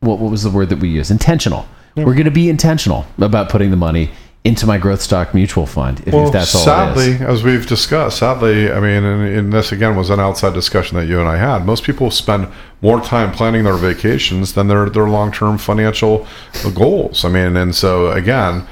what 0.00 0.18
what 0.18 0.30
was 0.30 0.42
the 0.42 0.50
word 0.50 0.68
that 0.70 0.78
we 0.78 0.88
use? 0.88 1.10
Intentional. 1.10 1.66
We're 1.96 2.14
going 2.14 2.24
to 2.24 2.30
be 2.30 2.48
intentional 2.48 3.04
about 3.18 3.50
putting 3.50 3.70
the 3.70 3.76
money 3.76 4.10
into 4.42 4.66
my 4.66 4.78
growth 4.78 5.02
stock 5.02 5.34
mutual 5.34 5.66
fund 5.66 6.00
if, 6.06 6.14
if 6.14 6.32
that's 6.32 6.54
all 6.54 6.62
sadly, 6.62 7.14
as 7.26 7.42
we've 7.42 7.66
discussed, 7.66 8.20
sadly, 8.20 8.72
I 8.72 8.80
mean, 8.80 9.04
and, 9.04 9.22
and 9.22 9.52
this 9.52 9.70
again 9.70 9.96
was 9.96 10.08
an 10.08 10.18
outside 10.18 10.54
discussion 10.54 10.96
that 10.96 11.06
you 11.06 11.20
and 11.20 11.28
I 11.28 11.36
had. 11.36 11.66
Most 11.66 11.84
people 11.84 12.10
spend 12.10 12.48
more 12.80 13.02
time 13.02 13.32
planning 13.32 13.64
their 13.64 13.76
vacations 13.76 14.54
than 14.54 14.68
their 14.68 14.88
their 14.88 15.08
long 15.08 15.30
term 15.30 15.58
financial 15.58 16.26
goals. 16.74 17.24
I 17.24 17.28
mean, 17.28 17.56
and 17.56 17.74
so 17.74 18.12
again, 18.12 18.66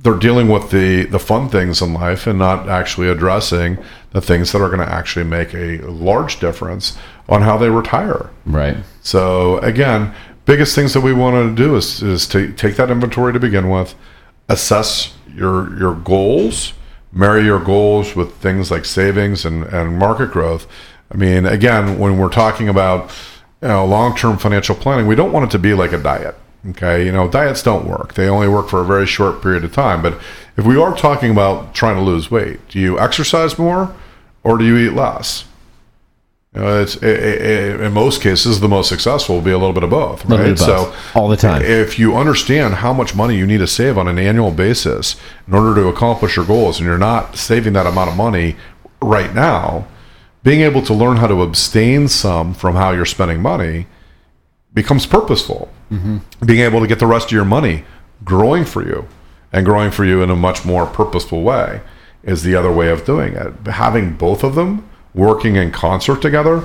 they're 0.00 0.14
dealing 0.14 0.48
with 0.48 0.70
the 0.70 1.04
the 1.04 1.20
fun 1.20 1.48
things 1.48 1.80
in 1.80 1.94
life 1.94 2.26
and 2.26 2.38
not 2.38 2.68
actually 2.68 3.08
addressing 3.08 3.78
the 4.10 4.20
things 4.20 4.50
that 4.52 4.60
are 4.60 4.68
going 4.68 4.84
to 4.86 4.92
actually 4.92 5.24
make 5.24 5.54
a 5.54 5.78
large 5.82 6.40
difference 6.40 6.98
on 7.28 7.42
how 7.42 7.56
they 7.56 7.70
retire. 7.70 8.30
Right. 8.46 8.76
So 9.02 9.58
again, 9.58 10.14
biggest 10.44 10.74
things 10.74 10.92
that 10.94 11.00
we 11.00 11.12
want 11.12 11.56
to 11.56 11.62
do 11.62 11.76
is 11.76 12.02
is 12.02 12.26
to 12.28 12.52
take 12.52 12.76
that 12.76 12.90
inventory 12.90 13.32
to 13.32 13.40
begin 13.40 13.68
with, 13.68 13.94
assess 14.48 15.14
your 15.34 15.76
your 15.78 15.94
goals, 15.94 16.74
marry 17.12 17.44
your 17.44 17.60
goals 17.60 18.14
with 18.14 18.34
things 18.36 18.70
like 18.70 18.84
savings 18.84 19.44
and, 19.44 19.64
and 19.64 19.98
market 19.98 20.30
growth. 20.30 20.66
I 21.12 21.16
mean, 21.16 21.46
again, 21.46 21.98
when 21.98 22.18
we're 22.18 22.28
talking 22.28 22.68
about 22.68 23.10
you 23.62 23.68
know, 23.68 23.86
long-term 23.86 24.38
financial 24.38 24.74
planning, 24.74 25.06
we 25.06 25.14
don't 25.14 25.32
want 25.32 25.46
it 25.46 25.50
to 25.52 25.58
be 25.58 25.74
like 25.74 25.92
a 25.92 25.98
diet. 25.98 26.36
Okay, 26.70 27.04
you 27.04 27.12
know, 27.12 27.28
diets 27.28 27.62
don't 27.62 27.86
work. 27.86 28.14
They 28.14 28.26
only 28.26 28.48
work 28.48 28.68
for 28.68 28.80
a 28.80 28.86
very 28.86 29.06
short 29.06 29.42
period 29.42 29.64
of 29.64 29.72
time. 29.72 30.00
But 30.00 30.18
if 30.56 30.64
we 30.64 30.80
are 30.80 30.96
talking 30.96 31.30
about 31.30 31.74
trying 31.74 31.96
to 31.96 32.02
lose 32.02 32.30
weight, 32.30 32.66
do 32.68 32.78
you 32.78 32.98
exercise 32.98 33.58
more 33.58 33.94
or 34.42 34.56
do 34.56 34.64
you 34.64 34.76
eat 34.78 34.94
less? 34.94 35.44
You 36.54 36.60
know, 36.60 36.82
it's 36.82 37.02
i 37.02 37.08
i 37.08 37.86
in 37.86 37.92
most 37.92 38.22
cases 38.22 38.60
the 38.60 38.68
most 38.68 38.88
successful 38.88 39.36
will 39.36 39.42
be 39.42 39.50
a 39.50 39.58
little 39.58 39.72
bit 39.72 39.82
of 39.82 39.90
both, 39.90 40.24
right? 40.24 40.50
of 40.50 40.58
both, 40.58 41.16
all 41.16 41.28
the 41.28 41.36
time. 41.36 41.62
if 41.62 41.98
you 41.98 42.16
understand 42.16 42.74
how 42.76 42.92
much 42.92 43.14
money 43.14 43.36
you 43.36 43.46
need 43.46 43.58
to 43.58 43.66
save 43.66 43.98
on 43.98 44.06
an 44.06 44.18
annual 44.18 44.52
basis 44.52 45.16
in 45.48 45.54
order 45.54 45.74
to 45.74 45.88
accomplish 45.88 46.36
your 46.36 46.44
goals, 46.44 46.78
and 46.78 46.86
you're 46.86 46.96
not 46.96 47.36
saving 47.36 47.72
that 47.72 47.86
amount 47.86 48.08
of 48.08 48.16
money 48.16 48.54
right 49.02 49.34
now, 49.34 49.86
being 50.44 50.60
able 50.60 50.82
to 50.82 50.94
learn 50.94 51.16
how 51.16 51.26
to 51.26 51.42
abstain 51.42 52.06
some 52.06 52.54
from 52.54 52.76
how 52.76 52.92
you're 52.92 53.04
spending 53.04 53.42
money 53.42 53.86
becomes 54.72 55.06
purposeful. 55.06 55.72
Mm-hmm. 55.90 56.18
Being 56.46 56.60
able 56.60 56.80
to 56.80 56.86
get 56.86 56.98
the 57.00 57.06
rest 57.06 57.26
of 57.26 57.32
your 57.32 57.44
money 57.44 57.84
growing 58.24 58.64
for 58.64 58.86
you 58.86 59.08
and 59.52 59.64
growing 59.64 59.90
for 59.90 60.04
you 60.04 60.22
in 60.22 60.30
a 60.30 60.36
much 60.36 60.64
more 60.64 60.86
purposeful 60.86 61.42
way 61.42 61.80
is 62.22 62.42
the 62.42 62.54
other 62.54 62.70
way 62.72 62.90
of 62.90 63.04
doing 63.04 63.34
it. 63.34 63.52
Having 63.66 64.14
both 64.14 64.44
of 64.44 64.54
them 64.54 64.88
working 65.14 65.56
in 65.56 65.70
concert 65.70 66.20
together, 66.20 66.64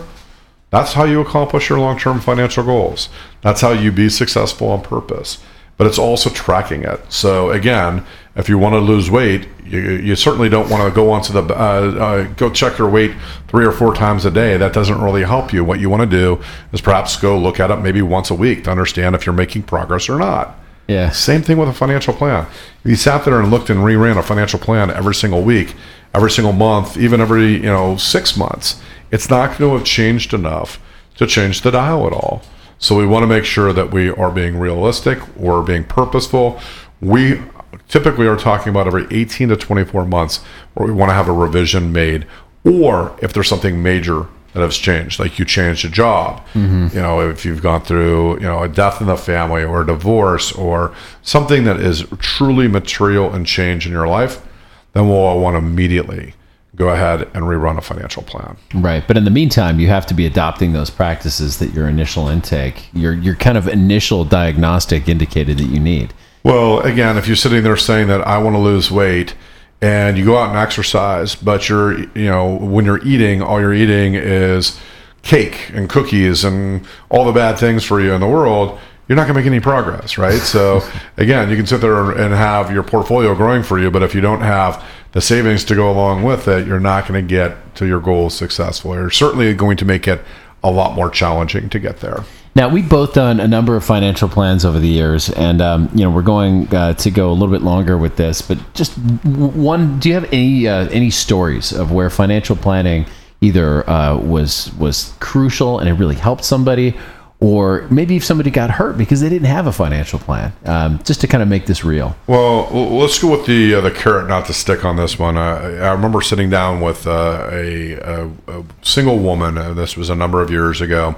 that's 0.71 0.93
how 0.93 1.03
you 1.03 1.21
accomplish 1.21 1.69
your 1.69 1.79
long 1.79 1.97
term 1.97 2.19
financial 2.19 2.63
goals. 2.63 3.09
That's 3.41 3.61
how 3.61 3.71
you 3.71 3.91
be 3.91 4.09
successful 4.09 4.69
on 4.69 4.81
purpose. 4.81 5.39
But 5.77 5.87
it's 5.87 5.97
also 5.97 6.29
tracking 6.29 6.83
it. 6.83 6.99
So 7.11 7.51
again, 7.51 8.05
if 8.35 8.49
you 8.49 8.57
want 8.57 8.73
to 8.73 8.79
lose 8.79 9.09
weight, 9.09 9.47
you, 9.65 9.79
you 9.79 10.15
certainly 10.15 10.49
don't 10.49 10.69
want 10.69 10.87
to 10.87 10.93
go 10.93 11.11
onto 11.11 11.31
the 11.33 11.41
uh, 11.41 11.55
uh, 11.55 12.23
go 12.35 12.49
check 12.49 12.77
your 12.77 12.89
weight 12.89 13.13
three 13.47 13.65
or 13.65 13.71
four 13.71 13.93
times 13.93 14.25
a 14.25 14.31
day. 14.31 14.57
That 14.57 14.73
doesn't 14.73 15.01
really 15.01 15.23
help 15.23 15.53
you. 15.53 15.63
What 15.63 15.79
you 15.79 15.89
want 15.89 16.09
to 16.09 16.17
do 16.17 16.41
is 16.73 16.81
perhaps 16.81 17.15
go 17.15 17.37
look 17.37 17.59
at 17.59 17.71
it 17.71 17.77
maybe 17.77 18.01
once 18.01 18.29
a 18.29 18.35
week 18.35 18.65
to 18.65 18.71
understand 18.71 19.15
if 19.15 19.25
you're 19.25 19.33
making 19.33 19.63
progress 19.63 20.09
or 20.09 20.19
not. 20.19 20.59
Yeah. 20.89 21.11
Same 21.11 21.43
thing 21.43 21.57
with 21.57 21.69
a 21.69 21.73
financial 21.73 22.15
plan. 22.15 22.47
If 22.83 22.89
you 22.89 22.95
sat 22.95 23.23
there 23.23 23.39
and 23.39 23.51
looked 23.51 23.69
and 23.69 23.81
reran 23.81 24.17
a 24.17 24.23
financial 24.23 24.57
plan 24.57 24.89
every 24.89 25.13
single 25.13 25.43
week, 25.43 25.75
every 26.15 26.31
single 26.31 26.51
month, 26.51 26.97
even 26.97 27.21
every 27.21 27.53
you 27.53 27.61
know 27.61 27.95
six 27.95 28.35
months, 28.35 28.81
it's 29.11 29.29
not 29.29 29.59
going 29.59 29.69
to 29.69 29.77
have 29.77 29.85
changed 29.85 30.33
enough 30.33 30.81
to 31.17 31.27
change 31.27 31.61
the 31.61 31.69
dial 31.69 32.07
at 32.07 32.13
all. 32.13 32.41
So 32.79 32.97
we 32.97 33.05
want 33.05 33.21
to 33.21 33.27
make 33.27 33.45
sure 33.45 33.71
that 33.71 33.91
we 33.91 34.09
are 34.09 34.31
being 34.31 34.57
realistic, 34.57 35.19
we're 35.37 35.61
being 35.61 35.83
purposeful. 35.83 36.59
We 37.01 37.39
typically 37.87 38.25
are 38.25 38.35
talking 38.35 38.71
about 38.71 38.87
every 38.87 39.05
18 39.11 39.49
to 39.49 39.57
24 39.57 40.05
months 40.05 40.37
where 40.73 40.87
we 40.87 40.93
want 40.93 41.11
to 41.11 41.13
have 41.13 41.29
a 41.29 41.33
revision 41.33 41.93
made, 41.93 42.25
or 42.63 43.15
if 43.21 43.31
there's 43.31 43.47
something 43.47 43.83
major 43.83 44.27
that 44.53 44.61
has 44.61 44.77
changed, 44.77 45.19
like 45.19 45.37
you 45.37 45.45
changed 45.45 45.85
a 45.85 45.89
job, 45.89 46.45
mm-hmm. 46.53 46.87
you 46.95 47.01
know, 47.01 47.19
if 47.29 47.45
you've 47.45 47.61
gone 47.61 47.81
through, 47.81 48.35
you 48.35 48.47
know, 48.47 48.63
a 48.63 48.67
death 48.67 48.99
in 49.01 49.07
the 49.07 49.17
family 49.17 49.63
or 49.63 49.81
a 49.81 49.85
divorce 49.85 50.51
or 50.51 50.93
something 51.21 51.63
that 51.65 51.79
is 51.79 52.05
truly 52.17 52.67
material 52.67 53.33
and 53.33 53.45
change 53.45 53.85
in 53.85 53.91
your 53.91 54.07
life, 54.07 54.45
then 54.93 55.07
we'll 55.07 55.39
want 55.39 55.53
to 55.53 55.59
immediately 55.59 56.33
go 56.75 56.89
ahead 56.89 57.21
and 57.33 57.43
rerun 57.43 57.77
a 57.77 57.81
financial 57.81 58.23
plan. 58.23 58.57
Right. 58.73 59.03
But 59.05 59.17
in 59.17 59.25
the 59.25 59.31
meantime, 59.31 59.79
you 59.79 59.87
have 59.89 60.05
to 60.07 60.13
be 60.13 60.25
adopting 60.25 60.73
those 60.73 60.89
practices 60.89 61.59
that 61.59 61.73
your 61.73 61.87
initial 61.87 62.27
intake, 62.27 62.89
your 62.93 63.13
your 63.13 63.35
kind 63.35 63.57
of 63.57 63.67
initial 63.67 64.23
diagnostic 64.23 65.07
indicated 65.07 65.57
that 65.57 65.65
you 65.65 65.79
need. 65.79 66.13
Well, 66.43 66.79
again, 66.79 67.17
if 67.17 67.27
you're 67.27 67.35
sitting 67.35 67.63
there 67.63 67.75
saying 67.75 68.07
that 68.07 68.25
I 68.25 68.37
want 68.37 68.55
to 68.55 68.59
lose 68.59 68.89
weight 68.89 69.35
and 69.81 70.17
you 70.17 70.25
go 70.25 70.37
out 70.37 70.49
and 70.49 70.57
exercise, 70.57 71.35
but 71.35 71.69
you're, 71.69 71.99
you 71.99 72.25
know, 72.25 72.55
when 72.55 72.85
you're 72.85 73.03
eating, 73.05 73.41
all 73.41 73.59
you're 73.59 73.73
eating 73.73 74.15
is 74.15 74.77
cake 75.21 75.71
and 75.73 75.89
cookies 75.89 76.43
and 76.43 76.85
all 77.09 77.25
the 77.25 77.31
bad 77.31 77.57
things 77.57 77.83
for 77.83 78.01
you 78.01 78.11
in 78.13 78.21
the 78.21 78.27
world, 78.27 78.79
you're 79.07 79.15
not 79.15 79.23
going 79.23 79.33
to 79.33 79.39
make 79.39 79.47
any 79.47 79.59
progress, 79.59 80.17
right? 80.17 80.39
So, 80.39 80.81
again, 81.17 81.49
you 81.49 81.55
can 81.55 81.65
sit 81.65 81.81
there 81.81 82.11
and 82.11 82.33
have 82.33 82.71
your 82.71 82.83
portfolio 82.83 83.33
growing 83.35 83.63
for 83.63 83.79
you, 83.79 83.89
but 83.89 84.03
if 84.03 84.13
you 84.13 84.21
don't 84.21 84.41
have 84.41 84.83
the 85.13 85.21
savings 85.21 85.63
to 85.65 85.75
go 85.75 85.89
along 85.89 86.23
with 86.23 86.47
it, 86.47 86.67
you're 86.67 86.79
not 86.79 87.07
going 87.07 87.25
to 87.25 87.27
get 87.27 87.75
to 87.75 87.87
your 87.87 87.99
goals 87.99 88.35
successfully. 88.35 88.97
You're 88.97 89.09
certainly 89.09 89.53
going 89.53 89.77
to 89.77 89.85
make 89.85 90.07
it 90.07 90.21
a 90.63 90.69
lot 90.69 90.93
more 90.93 91.09
challenging 91.09 91.69
to 91.69 91.79
get 91.79 92.01
there. 92.01 92.23
Now 92.59 92.67
we've 92.67 92.89
both 92.89 93.13
done 93.13 93.39
a 93.39 93.47
number 93.47 93.77
of 93.77 93.85
financial 93.85 94.27
plans 94.27 94.65
over 94.65 94.81
the 94.81 94.87
years, 94.89 95.29
and 95.29 95.61
um, 95.61 95.89
you 95.93 96.03
know 96.03 96.09
we're 96.09 96.21
going 96.21 96.67
uh, 96.75 96.93
to 96.95 97.09
go 97.09 97.31
a 97.31 97.31
little 97.31 97.55
bit 97.55 97.61
longer 97.61 97.97
with 97.97 98.17
this. 98.17 98.41
But 98.41 98.57
just 98.73 98.97
one, 98.97 99.97
do 99.99 100.09
you 100.09 100.15
have 100.15 100.25
any 100.33 100.67
uh, 100.67 100.89
any 100.89 101.09
stories 101.09 101.71
of 101.71 101.93
where 101.93 102.09
financial 102.09 102.57
planning 102.57 103.05
either 103.39 103.89
uh, 103.89 104.17
was 104.17 104.73
was 104.73 105.13
crucial 105.21 105.79
and 105.79 105.87
it 105.87 105.93
really 105.93 106.15
helped 106.15 106.43
somebody, 106.43 106.97
or 107.39 107.87
maybe 107.89 108.17
if 108.17 108.25
somebody 108.25 108.51
got 108.51 108.71
hurt 108.71 108.97
because 108.97 109.21
they 109.21 109.29
didn't 109.29 109.47
have 109.47 109.65
a 109.65 109.71
financial 109.71 110.19
plan? 110.19 110.51
Um, 110.65 111.01
just 111.03 111.21
to 111.21 111.27
kind 111.27 111.41
of 111.41 111.47
make 111.47 111.65
this 111.65 111.85
real. 111.85 112.13
Well, 112.27 112.69
let's 112.73 113.19
go 113.19 113.31
with 113.31 113.45
the 113.45 113.75
uh, 113.75 113.79
the 113.79 113.91
carrot, 113.91 114.27
not 114.27 114.47
the 114.47 114.53
stick 114.53 114.83
on 114.83 114.97
this 114.97 115.17
one. 115.17 115.37
Uh, 115.37 115.79
I 115.81 115.93
remember 115.93 116.19
sitting 116.19 116.49
down 116.49 116.81
with 116.81 117.07
uh, 117.07 117.47
a, 117.53 117.93
a, 117.93 118.29
a 118.49 118.65
single 118.81 119.19
woman. 119.19 119.57
Uh, 119.57 119.73
this 119.73 119.95
was 119.95 120.09
a 120.09 120.15
number 120.15 120.41
of 120.41 120.51
years 120.51 120.81
ago, 120.81 121.15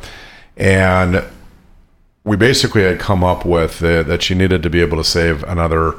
and 0.57 1.23
we 2.23 2.37
basically 2.37 2.83
had 2.83 2.99
come 2.99 3.23
up 3.23 3.45
with 3.45 3.83
uh, 3.83 4.03
that 4.03 4.21
she 4.21 4.35
needed 4.35 4.61
to 4.63 4.69
be 4.69 4.81
able 4.81 4.97
to 4.97 5.03
save 5.03 5.43
another 5.43 5.93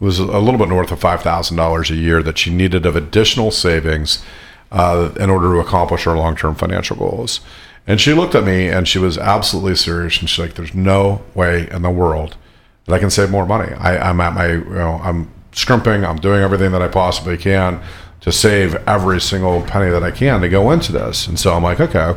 it 0.00 0.04
was 0.04 0.20
a 0.20 0.38
little 0.38 0.58
bit 0.58 0.68
north 0.68 0.92
of 0.92 1.00
five 1.00 1.22
thousand 1.22 1.56
dollars 1.56 1.90
a 1.90 1.96
year 1.96 2.22
that 2.22 2.38
she 2.38 2.54
needed 2.54 2.86
of 2.86 2.94
additional 2.94 3.50
savings 3.50 4.24
uh, 4.70 5.12
in 5.18 5.30
order 5.30 5.52
to 5.54 5.60
accomplish 5.60 6.04
her 6.04 6.16
long 6.16 6.36
term 6.36 6.54
financial 6.54 6.96
goals. 6.96 7.40
And 7.86 8.00
she 8.00 8.12
looked 8.12 8.34
at 8.34 8.44
me 8.44 8.68
and 8.68 8.86
she 8.86 8.98
was 8.98 9.16
absolutely 9.16 9.74
serious. 9.74 10.20
And 10.20 10.28
she's 10.28 10.38
like, 10.38 10.54
"There's 10.54 10.74
no 10.74 11.22
way 11.34 11.68
in 11.70 11.82
the 11.82 11.90
world 11.90 12.36
that 12.84 12.94
I 12.94 12.98
can 12.98 13.10
save 13.10 13.30
more 13.30 13.46
money. 13.46 13.72
I, 13.74 14.10
I'm 14.10 14.20
at 14.20 14.34
my, 14.34 14.52
you 14.52 14.64
know, 14.64 15.00
I'm 15.02 15.30
scrimping. 15.52 16.04
I'm 16.04 16.18
doing 16.18 16.42
everything 16.42 16.70
that 16.72 16.82
I 16.82 16.88
possibly 16.88 17.36
can 17.36 17.80
to 18.20 18.30
save 18.30 18.74
every 18.86 19.20
single 19.20 19.62
penny 19.62 19.90
that 19.90 20.02
I 20.02 20.10
can 20.10 20.40
to 20.42 20.48
go 20.48 20.70
into 20.70 20.92
this." 20.92 21.26
And 21.26 21.40
so 21.40 21.54
I'm 21.54 21.62
like, 21.62 21.80
"Okay, 21.80 22.14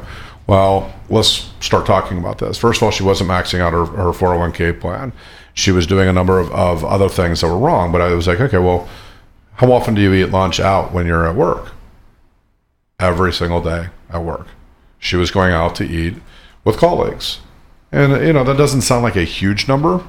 well, 0.52 0.94
let's 1.10 1.50
start 1.62 1.86
talking 1.86 2.18
about 2.18 2.40
this." 2.40 2.58
First 2.58 2.80
of 2.80 2.84
all, 2.84 2.92
she 2.92 3.04
wasn't 3.04 3.30
maxing 3.30 3.60
out 3.60 3.72
her, 3.72 3.86
her 3.86 4.12
401k 4.12 4.80
plan. 4.80 5.14
she 5.54 5.72
was 5.72 5.88
doing 5.88 6.08
a 6.08 6.14
number 6.14 6.40
of, 6.40 6.52
of 6.52 6.84
other 6.86 7.10
things 7.10 7.42
that 7.42 7.48
were 7.48 7.58
wrong. 7.58 7.92
But 7.92 8.02
I 8.02 8.14
was 8.14 8.28
like, 8.28 8.40
okay, 8.40 8.58
well, 8.58 8.88
how 9.56 9.72
often 9.72 9.94
do 9.96 10.02
you 10.02 10.14
eat 10.14 10.32
lunch 10.32 10.60
out 10.60 10.92
when 10.94 11.06
you're 11.06 11.28
at 11.28 11.36
work? 11.36 11.72
Every 13.00 13.34
single 13.34 13.62
day 13.62 13.88
at 14.10 14.24
work. 14.24 14.48
She 15.00 15.16
was 15.16 15.32
going 15.32 15.54
out 15.54 15.76
to 15.76 15.86
eat 15.86 16.16
with 16.64 16.78
colleagues. 16.78 17.40
And, 17.92 18.26
you 18.26 18.34
know, 18.34 18.44
that 18.44 18.58
doesn't 18.58 18.82
sound 18.82 19.04
like 19.04 19.16
a 19.16 19.24
huge 19.24 19.68
number. 19.68 20.04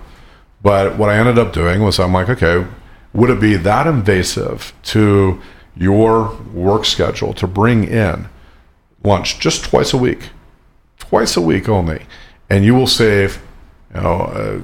But 0.62 0.96
what 0.96 1.08
I 1.08 1.18
ended 1.18 1.38
up 1.38 1.52
doing 1.52 1.82
was 1.82 1.98
I'm 1.98 2.12
like, 2.12 2.28
okay, 2.28 2.66
would 3.12 3.30
it 3.30 3.40
be 3.40 3.56
that 3.56 3.86
invasive 3.86 4.72
to 4.84 5.40
your 5.76 6.36
work 6.52 6.84
schedule 6.84 7.32
to 7.34 7.46
bring 7.46 7.84
in 7.84 8.28
lunch 9.04 9.38
just 9.38 9.64
twice 9.64 9.92
a 9.92 9.98
week? 9.98 10.30
Twice 10.98 11.36
a 11.36 11.40
week 11.40 11.68
only. 11.68 12.06
And 12.48 12.64
you 12.64 12.74
will 12.74 12.86
save, 12.86 13.40
you 13.94 14.00
know, 14.00 14.20
uh, 14.22 14.60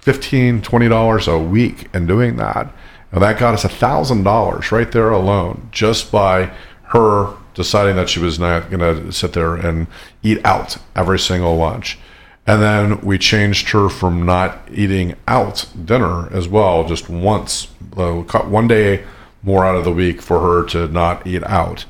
15 0.00 0.62
$20 0.62 1.32
a 1.32 1.38
week 1.38 1.88
in 1.94 2.06
doing 2.06 2.36
that. 2.36 2.72
And 3.12 3.22
that 3.22 3.38
got 3.38 3.54
us 3.54 3.64
a 3.64 3.68
$1,000 3.68 4.72
right 4.72 4.90
there 4.90 5.10
alone 5.10 5.68
just 5.70 6.10
by 6.10 6.50
her 6.84 7.34
deciding 7.54 7.96
that 7.96 8.08
she 8.08 8.18
was 8.18 8.38
not 8.38 8.70
going 8.70 8.80
to 8.80 9.12
sit 9.12 9.34
there 9.34 9.54
and 9.54 9.86
eat 10.22 10.40
out 10.44 10.78
every 10.96 11.18
single 11.18 11.56
lunch. 11.56 11.98
And 12.46 12.60
then 12.60 13.00
we 13.02 13.18
changed 13.18 13.68
her 13.70 13.88
from 13.88 14.26
not 14.26 14.68
eating 14.72 15.14
out 15.28 15.66
dinner 15.84 16.32
as 16.32 16.48
well, 16.48 16.86
just 16.88 17.08
once, 17.08 17.68
uh, 17.96 18.22
cut 18.22 18.48
one 18.48 18.66
day 18.66 19.04
more 19.42 19.64
out 19.64 19.76
of 19.76 19.84
the 19.84 19.92
week 19.92 20.20
for 20.20 20.40
her 20.40 20.66
to 20.68 20.88
not 20.88 21.26
eat 21.26 21.44
out. 21.44 21.84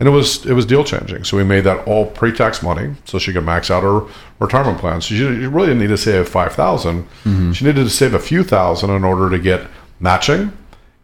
And 0.00 0.08
it 0.08 0.12
was 0.12 0.44
it 0.44 0.54
was 0.54 0.66
deal 0.66 0.82
changing. 0.82 1.24
So 1.24 1.36
we 1.36 1.44
made 1.44 1.62
that 1.62 1.86
all 1.86 2.06
pre-tax 2.06 2.62
money, 2.62 2.94
so 3.04 3.18
she 3.18 3.32
could 3.32 3.44
max 3.44 3.70
out 3.70 3.84
her 3.84 4.02
retirement 4.40 4.78
plan. 4.78 5.00
So 5.00 5.14
you 5.14 5.48
really 5.48 5.68
didn't 5.68 5.80
need 5.80 5.88
to 5.88 5.98
save 5.98 6.28
five 6.28 6.52
Mm-hmm. 6.52 7.52
She 7.52 7.64
needed 7.64 7.84
to 7.84 7.90
save 7.90 8.12
a 8.12 8.18
few 8.18 8.42
thousand 8.42 8.90
in 8.90 9.04
order 9.04 9.30
to 9.30 9.38
get 9.38 9.68
matching 10.00 10.52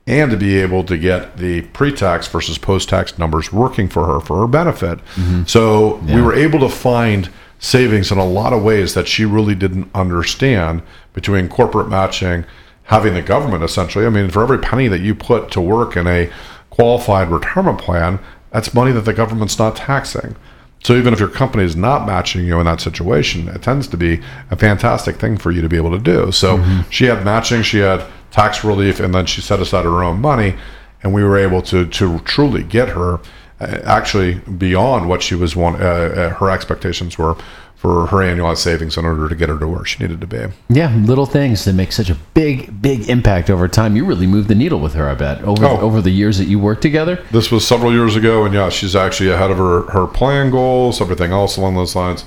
and 0.06 0.30
to 0.32 0.36
be 0.36 0.56
able 0.58 0.82
to 0.82 0.98
get 0.98 1.36
the 1.36 1.62
pre-tax 1.62 2.26
versus 2.26 2.58
post-tax 2.58 3.16
numbers 3.16 3.52
working 3.52 3.88
for 3.88 4.06
her 4.06 4.20
for 4.20 4.40
her 4.40 4.48
benefit. 4.48 4.98
Mm-hmm. 5.14 5.44
So 5.44 5.96
we 5.98 6.20
were 6.20 6.34
able 6.34 6.58
to 6.60 6.68
find 6.68 7.30
savings 7.60 8.10
in 8.10 8.18
a 8.18 8.24
lot 8.24 8.52
of 8.52 8.64
ways 8.64 8.94
that 8.94 9.06
she 9.06 9.24
really 9.24 9.54
didn't 9.54 9.88
understand 9.94 10.82
between 11.12 11.48
corporate 11.48 11.88
matching, 11.88 12.44
having 12.84 13.14
the 13.14 13.22
government 13.22 13.62
essentially. 13.62 14.04
I 14.04 14.08
mean, 14.08 14.30
for 14.30 14.42
every 14.42 14.58
penny 14.58 14.88
that 14.88 15.00
you 15.00 15.14
put 15.14 15.50
to 15.52 15.60
work 15.60 15.96
in 15.96 16.06
a 16.06 16.30
qualified 16.70 17.30
retirement 17.30 17.78
plan, 17.78 18.18
that's 18.50 18.74
money 18.74 18.92
that 18.92 19.04
the 19.04 19.14
government's 19.14 19.58
not 19.58 19.76
taxing. 19.76 20.36
So 20.82 20.94
even 20.94 21.12
if 21.12 21.20
your 21.20 21.28
company 21.28 21.64
is 21.64 21.76
not 21.76 22.06
matching 22.06 22.44
you 22.46 22.58
in 22.58 22.66
that 22.66 22.80
situation, 22.80 23.48
it 23.48 23.62
tends 23.62 23.86
to 23.88 23.96
be 23.96 24.20
a 24.50 24.56
fantastic 24.56 25.16
thing 25.16 25.36
for 25.36 25.50
you 25.50 25.60
to 25.60 25.68
be 25.68 25.76
able 25.76 25.90
to 25.90 25.98
do. 25.98 26.32
So 26.32 26.56
mm-hmm. 26.56 26.88
she 26.90 27.04
had 27.04 27.24
matching, 27.24 27.62
she 27.62 27.78
had 27.78 28.04
tax 28.30 28.64
relief, 28.64 28.98
and 28.98 29.14
then 29.14 29.26
she 29.26 29.40
set 29.42 29.60
aside 29.60 29.84
her 29.84 30.02
own 30.02 30.20
money, 30.20 30.56
and 31.02 31.12
we 31.12 31.22
were 31.22 31.36
able 31.36 31.62
to 31.62 31.86
to 31.86 32.18
truly 32.20 32.62
get 32.62 32.90
her 32.90 33.20
actually 33.60 34.34
beyond 34.34 35.08
what 35.08 35.22
she 35.22 35.34
was 35.34 35.54
want, 35.56 35.80
uh, 35.80 35.84
uh, 35.84 36.28
her 36.34 36.50
expectations 36.50 37.18
were 37.18 37.36
for 37.76 38.06
her 38.08 38.18
annualized 38.18 38.58
savings 38.58 38.98
in 38.98 39.06
order 39.06 39.26
to 39.26 39.34
get 39.34 39.48
her 39.48 39.58
to 39.58 39.66
where 39.66 39.86
she 39.86 40.02
needed 40.04 40.20
to 40.20 40.26
be. 40.26 40.44
Yeah, 40.68 40.94
little 40.96 41.24
things 41.24 41.64
that 41.64 41.72
make 41.72 41.92
such 41.92 42.10
a 42.10 42.14
big, 42.34 42.82
big 42.82 43.08
impact 43.08 43.48
over 43.48 43.68
time. 43.68 43.96
You 43.96 44.04
really 44.04 44.26
moved 44.26 44.48
the 44.48 44.54
needle 44.54 44.80
with 44.80 44.92
her, 44.92 45.08
I 45.08 45.14
bet, 45.14 45.42
over 45.44 45.64
Oh. 45.64 45.78
over 45.80 46.02
the 46.02 46.10
years 46.10 46.36
that 46.36 46.44
you 46.46 46.58
worked 46.58 46.82
together. 46.82 47.24
This 47.30 47.50
was 47.50 47.66
several 47.66 47.90
years 47.90 48.16
ago, 48.16 48.44
and 48.44 48.52
yeah, 48.52 48.68
she's 48.68 48.94
actually 48.94 49.30
ahead 49.30 49.50
of 49.50 49.56
her 49.56 49.82
her 49.92 50.06
plan 50.06 50.50
goals, 50.50 51.00
everything 51.00 51.32
else 51.32 51.56
along 51.56 51.74
those 51.76 51.96
lines. 51.96 52.24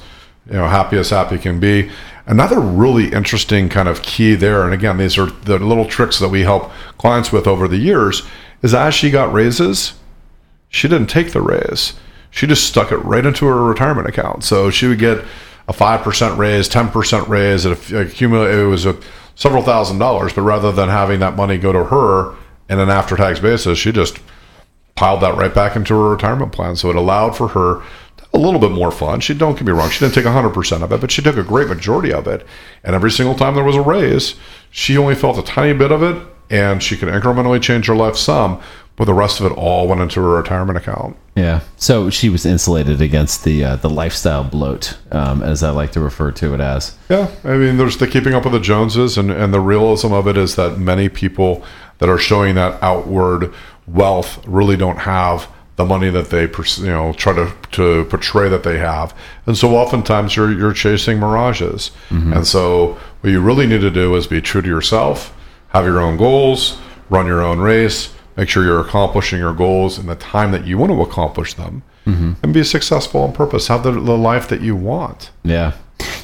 You 0.50 0.58
know, 0.58 0.68
happy 0.68 0.98
as 0.98 1.12
happy 1.12 1.38
can 1.38 1.60
be. 1.60 1.90
Another 2.26 2.60
really 2.60 3.12
interesting 3.14 3.70
kind 3.70 3.88
of 3.88 4.02
key 4.02 4.34
there, 4.34 4.64
and 4.64 4.74
again, 4.74 4.98
these 4.98 5.18
are 5.20 5.28
the 5.28 5.60
little 5.60 5.86
tricks 5.86 6.18
that 6.20 6.30
we 6.30 6.42
help 6.42 6.72
clients 6.98 7.32
with 7.32 7.46
over 7.48 7.68
the 7.68 7.78
years, 7.78 8.24
is 8.64 8.74
as 8.74 8.94
she 8.96 9.12
got 9.12 9.32
raises, 9.32 9.94
she 10.74 10.88
didn't 10.88 11.08
take 11.08 11.32
the 11.32 11.42
raise. 11.42 11.94
She 12.32 12.48
just 12.48 12.66
stuck 12.66 12.92
it 12.92 12.98
right 12.98 13.26
into 13.26 13.46
her 13.46 13.64
retirement 13.64 14.08
account. 14.08 14.44
So 14.44 14.72
she 14.72 14.88
would 14.88 14.98
get 14.98 15.24
a 15.68 15.74
five 15.74 16.02
percent 16.02 16.38
raise, 16.38 16.68
ten 16.68 16.90
percent 16.90 17.30
raise. 17.30 17.64
It 17.64 17.92
accumulated. 17.92 18.60
It 18.60 18.66
was 18.66 18.86
a 18.88 19.00
several 19.36 19.62
thousand 19.62 20.00
dollars. 20.00 20.34
But 20.34 20.42
rather 20.42 20.72
than 20.72 20.90
having 20.90 21.20
that 21.20 21.36
money 21.36 21.60
go 21.60 21.72
to 21.72 21.86
her 21.86 22.36
in 22.70 22.80
an 22.80 22.90
after-tax 22.90 23.40
basis, 23.40 23.78
she 23.78 23.92
just 23.92 24.18
piled 24.96 25.22
that 25.22 25.38
right 25.38 25.54
back 25.54 25.76
into 25.76 25.94
her 25.94 26.10
retirement 26.10 26.52
plan. 26.52 26.76
So 26.76 26.90
it 26.90 26.96
allowed 26.96 27.38
for 27.38 27.50
her 27.50 27.84
a 28.34 28.40
little 28.40 28.60
bit 28.60 28.72
more 28.72 28.92
fun. 28.92 29.20
She 29.20 29.36
don't 29.36 29.54
get 29.54 29.66
me 29.66 29.74
wrong, 29.74 29.92
she 29.92 30.00
didn't 30.00 30.16
take 30.16 30.26
100% 30.26 30.82
of 30.82 30.92
it, 30.92 31.02
but 31.02 31.12
she 31.12 31.22
took 31.22 31.38
a 31.38 31.44
great 31.44 31.68
majority 31.68 32.12
of 32.12 32.28
it. 32.28 32.48
And 32.84 32.96
every 32.96 33.12
single 33.12 33.36
time 33.36 33.54
there 33.54 33.64
was 33.64 33.76
a 33.76 33.82
raise, 33.82 34.36
she 34.72 34.98
only 34.98 35.14
felt 35.14 35.38
a 35.38 35.44
tiny 35.44 35.78
bit 35.78 35.92
of 35.92 36.02
it 36.02 36.33
and 36.54 36.84
she 36.84 36.96
could 36.96 37.10
incrementally 37.10 37.60
change 37.60 37.88
her 37.88 37.96
life 37.96 38.16
some, 38.16 38.62
but 38.96 39.06
the 39.06 39.14
rest 39.14 39.40
of 39.40 39.48
it 39.48 39.56
all 39.58 39.88
went 39.88 40.02
into 40.02 40.22
her 40.22 40.36
retirement 40.38 40.78
account. 40.78 41.18
Yeah. 41.36 41.62
So 41.78 42.12
she 42.12 42.30
was 42.30 42.46
insulated 42.46 43.02
against 43.02 43.44
the 43.44 43.64
uh, 43.64 43.76
the 43.78 43.90
lifestyle 43.90 44.44
bloat, 44.44 44.98
um, 45.12 45.42
as 45.42 45.64
I 45.64 45.72
like 45.72 45.92
to 45.94 46.00
refer 46.00 46.32
to 46.32 46.54
it 46.54 46.62
as. 46.62 46.96
Yeah, 47.10 47.32
I 47.44 47.58
mean, 47.58 47.78
there's 47.78 47.98
the 47.98 48.08
keeping 48.08 48.36
up 48.36 48.44
with 48.44 48.54
the 48.54 48.60
Joneses, 48.60 49.18
and, 49.18 49.32
and 49.32 49.52
the 49.52 49.60
realism 49.60 50.14
of 50.14 50.28
it 50.28 50.38
is 50.38 50.56
that 50.56 50.78
many 50.78 51.10
people 51.10 51.64
that 51.98 52.08
are 52.08 52.20
showing 52.20 52.54
that 52.56 52.82
outward 52.84 53.52
wealth 53.88 54.46
really 54.48 54.78
don't 54.78 55.00
have 55.00 55.50
the 55.76 55.86
money 55.86 56.12
that 56.12 56.30
they 56.30 56.44
you 56.44 56.92
know 56.92 57.14
try 57.14 57.34
to, 57.34 57.52
to 57.72 58.06
portray 58.06 58.48
that 58.48 58.62
they 58.62 58.78
have, 58.78 59.16
and 59.48 59.58
so 59.58 59.76
oftentimes 59.76 60.36
you're 60.36 60.52
you're 60.52 60.72
chasing 60.72 61.20
mirages, 61.20 61.90
and 62.12 62.46
so 62.46 62.96
what 63.22 63.32
you 63.32 63.42
really 63.42 63.66
need 63.66 63.82
to 63.82 63.90
do 63.90 64.14
is 64.16 64.28
be 64.28 64.40
true 64.40 64.62
to 64.62 64.68
yourself, 64.68 65.36
have 65.74 65.86
your 65.86 66.00
own 66.00 66.18
goals, 66.18 66.80
run 67.10 67.26
your 67.26 67.42
own 67.42 67.60
race, 67.60 68.14
make 68.38 68.50
sure 68.50 68.64
you're 68.64 68.82
accomplishing 68.82 69.40
your 69.40 69.54
goals 69.54 69.98
in 70.00 70.06
the 70.06 70.16
time 70.16 70.52
that 70.52 70.66
you 70.66 70.78
want 70.78 70.92
to 70.92 71.02
accomplish 71.02 71.54
them, 71.56 71.84
and 72.44 72.54
be 72.54 72.64
successful 72.64 73.22
on 73.22 73.34
purpose. 73.34 73.68
Have 73.68 73.84
the, 73.84 73.92
the 73.92 74.18
life 74.18 74.48
that 74.50 74.62
you 74.62 74.76
want. 74.76 75.32
Yeah. 75.44 75.74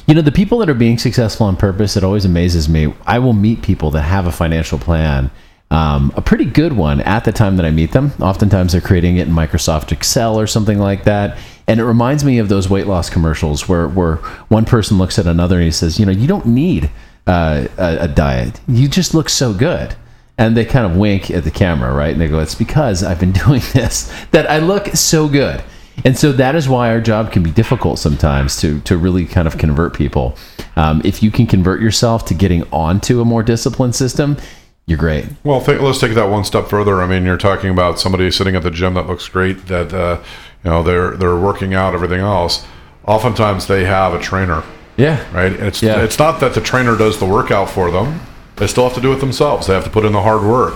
You 0.06 0.14
know, 0.14 0.22
the 0.22 0.32
people 0.32 0.58
that 0.58 0.68
are 0.68 0.74
being 0.74 0.98
successful 0.98 1.46
on 1.46 1.56
purpose, 1.56 1.96
it 1.96 2.04
always 2.04 2.24
amazes 2.24 2.68
me. 2.68 2.92
I 3.06 3.18
will 3.18 3.32
meet 3.32 3.62
people 3.62 3.90
that 3.92 4.02
have 4.02 4.26
a 4.26 4.32
financial 4.32 4.78
plan, 4.78 5.30
um, 5.70 6.12
a 6.16 6.20
pretty 6.20 6.44
good 6.44 6.72
one 6.72 7.00
at 7.00 7.24
the 7.24 7.32
time 7.32 7.56
that 7.56 7.64
I 7.64 7.70
meet 7.70 7.92
them. 7.92 8.12
Oftentimes 8.20 8.72
they're 8.72 8.80
creating 8.80 9.18
it 9.18 9.28
in 9.28 9.34
Microsoft 9.34 9.92
Excel 9.92 10.38
or 10.38 10.46
something 10.46 10.78
like 10.78 11.04
that. 11.04 11.38
And 11.68 11.78
it 11.78 11.84
reminds 11.84 12.24
me 12.24 12.38
of 12.38 12.48
those 12.48 12.68
weight 12.68 12.88
loss 12.88 13.08
commercials 13.08 13.68
where, 13.68 13.86
where 13.88 14.16
one 14.48 14.64
person 14.64 14.98
looks 14.98 15.18
at 15.18 15.26
another 15.26 15.56
and 15.56 15.64
he 15.64 15.70
says, 15.70 16.00
you 16.00 16.06
know, 16.06 16.12
you 16.12 16.26
don't 16.26 16.46
need 16.46 16.90
uh, 17.26 17.66
a, 17.78 17.98
a 18.00 18.08
diet. 18.08 18.60
You 18.66 18.88
just 18.88 19.14
look 19.14 19.28
so 19.28 19.52
good. 19.52 19.94
And 20.38 20.56
they 20.56 20.64
kind 20.64 20.90
of 20.90 20.96
wink 20.96 21.30
at 21.30 21.44
the 21.44 21.50
camera, 21.50 21.92
right? 21.92 22.12
And 22.12 22.20
they 22.20 22.26
go, 22.26 22.38
it's 22.38 22.54
because 22.54 23.02
I've 23.02 23.20
been 23.20 23.32
doing 23.46 23.60
this 23.74 24.10
that 24.30 24.50
I 24.50 24.58
look 24.58 24.88
so 24.88 25.28
good. 25.28 25.62
And 26.04 26.16
so 26.16 26.32
that 26.32 26.54
is 26.54 26.68
why 26.68 26.90
our 26.90 27.00
job 27.00 27.30
can 27.30 27.42
be 27.42 27.50
difficult 27.50 27.98
sometimes 27.98 28.58
to 28.60 28.80
to 28.82 28.96
really 28.96 29.26
kind 29.26 29.46
of 29.46 29.58
convert 29.58 29.94
people. 29.94 30.36
Um, 30.76 31.02
if 31.04 31.22
you 31.22 31.30
can 31.30 31.46
convert 31.46 31.80
yourself 31.80 32.24
to 32.26 32.34
getting 32.34 32.62
onto 32.72 33.20
a 33.20 33.24
more 33.24 33.42
disciplined 33.42 33.94
system, 33.94 34.38
you're 34.86 34.98
great. 34.98 35.26
Well, 35.44 35.60
think, 35.60 35.80
let's 35.82 36.00
take 36.00 36.14
that 36.14 36.30
one 36.30 36.44
step 36.44 36.68
further. 36.68 37.02
I 37.02 37.06
mean, 37.06 37.24
you're 37.24 37.36
talking 37.36 37.70
about 37.70 38.00
somebody 38.00 38.30
sitting 38.30 38.56
at 38.56 38.62
the 38.62 38.70
gym 38.70 38.94
that 38.94 39.06
looks 39.06 39.28
great, 39.28 39.66
that 39.66 39.92
uh, 39.92 40.22
you 40.64 40.70
know 40.70 40.82
they're 40.82 41.16
they're 41.16 41.36
working 41.36 41.74
out, 41.74 41.94
everything 41.94 42.20
else. 42.20 42.66
Oftentimes, 43.06 43.66
they 43.66 43.84
have 43.84 44.14
a 44.14 44.20
trainer, 44.20 44.62
Yeah. 45.00 45.18
right? 45.32 45.52
And 45.58 45.66
it's 45.70 45.82
Yeah. 45.82 46.02
it's 46.02 46.18
not 46.18 46.40
that 46.40 46.52
the 46.54 46.60
trainer 46.60 46.96
does 46.96 47.18
the 47.18 47.26
workout 47.26 47.68
for 47.70 47.90
them; 47.90 48.20
they 48.56 48.66
still 48.66 48.84
have 48.84 48.94
to 48.94 49.00
do 49.00 49.12
it 49.12 49.20
themselves. 49.20 49.66
They 49.66 49.74
have 49.74 49.84
to 49.84 49.90
put 49.90 50.04
in 50.04 50.12
the 50.12 50.22
hard 50.22 50.42
work. 50.42 50.74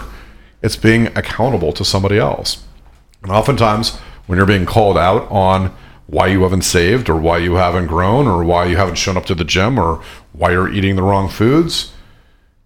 It's 0.63 0.77
being 0.77 1.09
accountable 1.15 1.73
to 1.73 1.85
somebody 1.85 2.19
else. 2.19 2.59
And 3.23 3.31
oftentimes, 3.33 3.97
when 4.27 4.37
you're 4.39 4.47
being 4.55 4.67
called 4.67 4.97
out 4.99 5.31
on 5.31 5.71
why 6.07 6.27
you 6.29 6.43
haven't 6.43 6.63
saved, 6.65 7.09
or 7.09 7.17
why 7.17 7.39
you 7.39 7.55
haven't 7.55 7.87
grown, 7.87 8.27
or 8.27 8.45
why 8.45 8.65
you 8.67 8.77
haven't 8.77 8.97
shown 8.97 9.17
up 9.17 9.27
to 9.27 9.35
the 9.35 9.45
gym, 9.45 9.79
or 9.79 10.01
why 10.33 10.51
you're 10.53 10.73
eating 10.73 10.97
the 10.97 11.03
wrong 11.03 11.29
foods, 11.29 11.93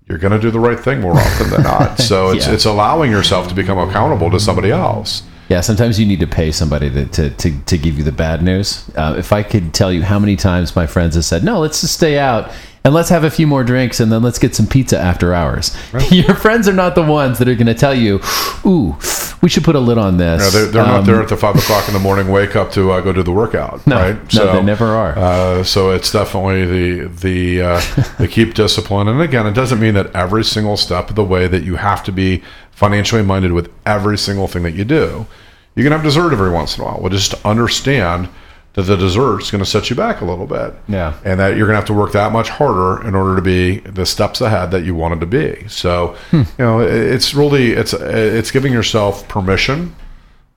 you're 0.08 0.18
going 0.18 0.32
to 0.32 0.38
do 0.40 0.50
the 0.50 0.58
right 0.60 0.80
thing 0.80 1.00
more 1.00 1.14
often 1.16 1.50
than 1.50 1.62
not. 1.62 1.98
So 2.10 2.30
it's 2.30 2.46
Yeah. 2.46 2.54
it's 2.54 2.64
allowing 2.64 3.10
yourself 3.10 3.48
to 3.48 3.54
become 3.54 3.78
accountable 3.78 4.30
to 4.30 4.40
somebody 4.40 4.70
else. 4.70 5.22
Yeah, 5.48 5.62
sometimes 5.62 5.98
you 5.98 6.04
need 6.06 6.20
to 6.20 6.26
pay 6.26 6.52
somebody 6.52 6.90
to, 6.90 7.06
to, 7.06 7.30
to, 7.30 7.58
to 7.64 7.78
give 7.78 7.96
you 7.96 8.04
the 8.04 8.12
bad 8.12 8.42
news. 8.42 8.88
Uh, 8.94 9.14
if 9.16 9.32
I 9.32 9.42
could 9.42 9.72
tell 9.72 9.90
you 9.92 10.02
how 10.02 10.18
many 10.18 10.36
times 10.36 10.76
my 10.76 10.86
friends 10.86 11.14
have 11.14 11.24
said, 11.24 11.42
no, 11.42 11.58
let's 11.60 11.80
just 11.80 11.94
stay 11.94 12.18
out 12.18 12.50
and 12.84 12.92
let's 12.92 13.08
have 13.08 13.24
a 13.24 13.30
few 13.30 13.46
more 13.46 13.64
drinks 13.64 13.98
and 13.98 14.12
then 14.12 14.22
let's 14.22 14.38
get 14.38 14.54
some 14.54 14.66
pizza 14.66 14.98
after 14.98 15.32
hours. 15.32 15.74
Your 16.10 16.34
friends 16.34 16.68
are 16.68 16.72
not 16.74 16.94
the 16.94 17.02
ones 17.02 17.38
that 17.38 17.48
are 17.48 17.54
going 17.54 17.66
to 17.66 17.74
tell 17.74 17.94
you, 17.94 18.20
ooh, 18.66 18.94
we 19.40 19.48
should 19.48 19.64
put 19.64 19.74
a 19.74 19.80
lid 19.80 19.96
on 19.96 20.18
this. 20.18 20.42
Yeah, 20.42 20.60
they're, 20.60 20.70
they're 20.70 20.82
Um, 20.82 20.88
not 20.88 21.06
there 21.06 21.22
at 21.22 21.28
the 21.28 21.36
five 21.36 21.56
o'clock 21.56 21.88
in 21.88 21.94
the 21.94 22.00
morning 22.00 22.28
wake 22.28 22.54
up 22.54 22.70
to 22.72 22.90
uh, 22.92 23.00
go 23.00 23.12
do 23.14 23.22
the 23.22 23.32
workout, 23.32 23.86
No, 23.86 23.96
right? 23.96 24.34
no, 24.34 24.52
they 24.52 24.62
never 24.62 24.86
are. 24.88 25.16
Uh, 25.18 25.62
so 25.64 25.90
it's 25.92 26.12
definitely 26.12 26.66
the 26.66 27.08
the 27.08 27.62
uh, 27.62 27.80
the 28.18 28.28
keep 28.28 28.52
discipline. 28.54 29.08
And 29.08 29.20
again, 29.22 29.46
it 29.46 29.54
doesn't 29.54 29.80
mean 29.80 29.94
that 29.94 30.14
every 30.14 30.44
single 30.44 30.76
step 30.76 31.08
of 31.08 31.16
the 31.16 31.24
way 31.24 31.46
that 31.46 31.62
you 31.62 31.76
have 31.76 32.02
to 32.04 32.12
be 32.12 32.42
financially 32.78 33.24
minded 33.24 33.50
with 33.50 33.68
every 33.86 34.16
single 34.16 34.46
thing 34.46 34.62
that 34.62 34.70
you 34.70 34.84
do. 34.84 35.26
You 35.74 35.82
can 35.82 35.90
have 35.90 36.04
dessert 36.04 36.32
every 36.32 36.50
once 36.50 36.78
in 36.78 36.84
a 36.84 36.86
while. 36.86 37.00
Well, 37.00 37.10
just 37.10 37.34
understand 37.44 38.28
that 38.74 38.82
the 38.82 38.96
dessert's 38.96 39.50
going 39.50 39.64
to 39.64 39.68
set 39.68 39.90
you 39.90 39.96
back 39.96 40.20
a 40.20 40.24
little 40.24 40.46
bit. 40.46 40.74
Yeah. 40.86 41.18
And 41.24 41.40
that 41.40 41.56
you're 41.56 41.66
going 41.66 41.74
to 41.74 41.80
have 41.80 41.86
to 41.86 41.92
work 41.92 42.12
that 42.12 42.30
much 42.30 42.50
harder 42.50 43.04
in 43.04 43.16
order 43.16 43.34
to 43.34 43.42
be 43.42 43.78
the 43.80 44.06
steps 44.06 44.40
ahead 44.40 44.70
that 44.70 44.84
you 44.84 44.94
wanted 44.94 45.18
to 45.18 45.26
be. 45.26 45.66
So, 45.66 46.16
you 46.32 46.46
know, 46.56 46.78
it's 46.78 47.34
really 47.34 47.72
it's 47.72 47.94
it's 47.94 48.52
giving 48.52 48.72
yourself 48.72 49.26
permission 49.26 49.96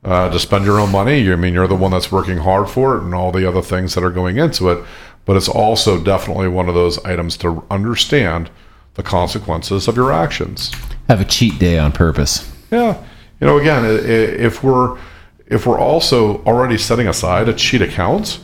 uh, 0.04 0.30
to 0.30 0.40
spend 0.40 0.64
your 0.66 0.80
own 0.80 0.92
money. 0.92 1.22
You 1.22 1.34
I 1.34 1.38
mean 1.38 1.56
you're 1.56 1.68
the 1.68 1.76
one 1.76 1.90
that's 1.90 2.12
working 2.12 2.38
hard 2.38 2.70
for 2.70 2.98
it 2.98 3.02
and 3.02 3.16
all 3.16 3.32
the 3.32 3.50
other 3.50 3.64
things 3.64 3.96
that 3.96 4.04
are 4.04 4.12
going 4.12 4.38
into 4.38 4.70
it, 4.70 4.86
but 5.26 5.36
it's 5.36 5.50
also 5.50 6.00
definitely 6.00 6.50
one 6.50 6.70
of 6.70 6.76
those 6.76 7.04
items 7.04 7.36
to 7.38 7.66
understand 7.72 8.52
the 8.94 9.02
consequences 9.02 9.88
of 9.88 9.96
your 9.96 10.12
actions. 10.12 10.72
Have 11.12 11.20
a 11.20 11.26
cheat 11.26 11.60
day 11.60 11.78
on 11.78 11.92
purpose. 11.92 12.50
Yeah, 12.72 12.98
you 13.42 13.46
know, 13.46 13.58
again, 13.58 13.84
if 13.86 14.64
we're 14.64 14.98
if 15.46 15.68
we're 15.68 15.78
also 15.78 16.42
already 16.46 16.78
setting 16.78 17.06
aside 17.06 17.50
a 17.50 17.54
cheat 17.54 17.82
account, 17.82 18.40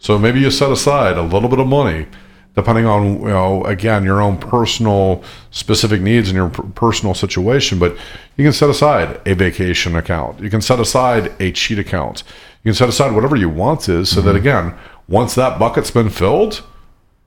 so 0.00 0.18
maybe 0.18 0.40
you 0.40 0.50
set 0.50 0.72
aside 0.72 1.16
a 1.16 1.22
little 1.22 1.48
bit 1.48 1.60
of 1.60 1.68
money, 1.68 2.08
depending 2.56 2.86
on 2.86 3.20
you 3.20 3.28
know 3.28 3.62
again 3.66 4.02
your 4.02 4.20
own 4.20 4.36
personal 4.36 5.22
specific 5.52 6.00
needs 6.00 6.28
and 6.28 6.34
your 6.34 6.48
personal 6.48 7.14
situation, 7.14 7.78
but 7.78 7.96
you 8.36 8.42
can 8.44 8.52
set 8.52 8.68
aside 8.68 9.20
a 9.24 9.34
vacation 9.34 9.94
account. 9.94 10.40
You 10.40 10.50
can 10.50 10.60
set 10.60 10.80
aside 10.80 11.32
a 11.38 11.52
cheat 11.52 11.78
account. 11.78 12.24
You 12.64 12.70
can 12.70 12.74
set 12.74 12.88
aside 12.88 13.14
whatever 13.14 13.36
you 13.36 13.48
want 13.48 13.88
is, 13.88 14.08
so 14.08 14.16
Mm-hmm. 14.16 14.26
that 14.26 14.34
again, 14.34 14.74
once 15.06 15.36
that 15.36 15.56
bucket's 15.56 15.92
been 15.92 16.10
filled. 16.10 16.64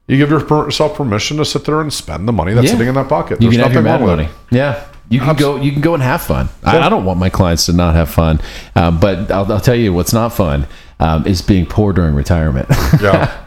You 0.07 0.17
give 0.17 0.29
yourself 0.29 0.95
permission 0.95 1.37
to 1.37 1.45
sit 1.45 1.65
there 1.65 1.81
and 1.81 1.91
spend 1.91 2.27
the 2.27 2.31
money 2.33 2.53
that's 2.53 2.65
Yeah. 2.65 2.71
sitting 2.73 2.87
in 2.87 2.93
that. 2.95 3.09
You 3.09 3.23
There's 3.37 3.39
can 3.39 3.63
have 3.63 3.73
your 3.73 3.81
nothing 3.81 3.83
mad 3.83 3.91
wrong 4.01 4.01
with 4.01 4.17
money. 4.17 4.23
it. 4.51 4.55
Yeah. 4.55 4.83
You 5.09 5.19
can 5.19 5.35
go. 5.35 5.55
You 5.57 5.71
can 5.71 5.81
go 5.81 5.93
and 5.93 6.01
have 6.01 6.21
fun. 6.21 6.49
I, 6.63 6.79
I 6.79 6.89
don't 6.89 7.05
want 7.05 7.19
my 7.19 7.29
clients 7.29 7.67
to 7.67 7.73
not 7.73 7.93
have 7.93 8.09
fun, 8.09 8.39
um, 8.75 8.99
but 8.99 9.29
I'll, 9.29 9.51
I'll 9.51 9.59
tell 9.59 9.75
you 9.75 9.93
what's 9.93 10.13
not 10.13 10.29
fun 10.33 10.65
um, 10.99 11.27
is 11.27 11.43
being 11.43 11.67
poor 11.67 11.93
during 11.93 12.15
retirement. 12.15 12.67
yeah 13.01 13.45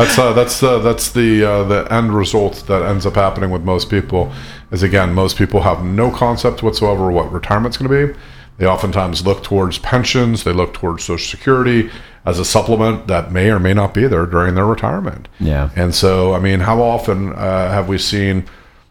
that's 0.00 0.18
uh, 0.18 0.32
that's 0.32 0.62
uh, 0.62 0.78
that's 0.78 1.10
the 1.12 1.44
uh, 1.44 1.64
the 1.64 1.86
end 1.92 2.14
result 2.14 2.64
that 2.66 2.82
ends 2.82 3.04
up 3.04 3.14
happening 3.14 3.50
with 3.50 3.62
most 3.62 3.90
people 3.90 4.32
is 4.70 4.82
again 4.82 5.12
most 5.12 5.36
people 5.36 5.60
have 5.62 5.84
no 5.84 6.10
concept 6.10 6.62
whatsoever 6.62 7.10
what 7.10 7.30
retirement's 7.30 7.76
going 7.76 7.90
to 7.90 8.14
be 8.14 8.18
they 8.56 8.66
oftentimes 8.66 9.26
look 9.26 9.42
towards 9.42 9.78
pensions 9.78 10.44
they 10.44 10.52
look 10.52 10.72
towards 10.72 11.04
social 11.04 11.38
security 11.38 11.90
as 12.24 12.38
a 12.38 12.44
supplement 12.44 13.06
that 13.06 13.32
may 13.32 13.50
or 13.50 13.58
may 13.58 13.72
not 13.74 13.94
be 13.94 14.06
there 14.06 14.26
during 14.26 14.54
their 14.54 14.66
retirement. 14.66 15.28
Yeah. 15.38 15.70
and 15.76 15.94
so 15.94 16.34
i 16.34 16.38
mean 16.38 16.60
how 16.60 16.82
often 16.82 17.32
uh, 17.32 17.70
have 17.70 17.88
we 17.88 17.98
seen 17.98 18.44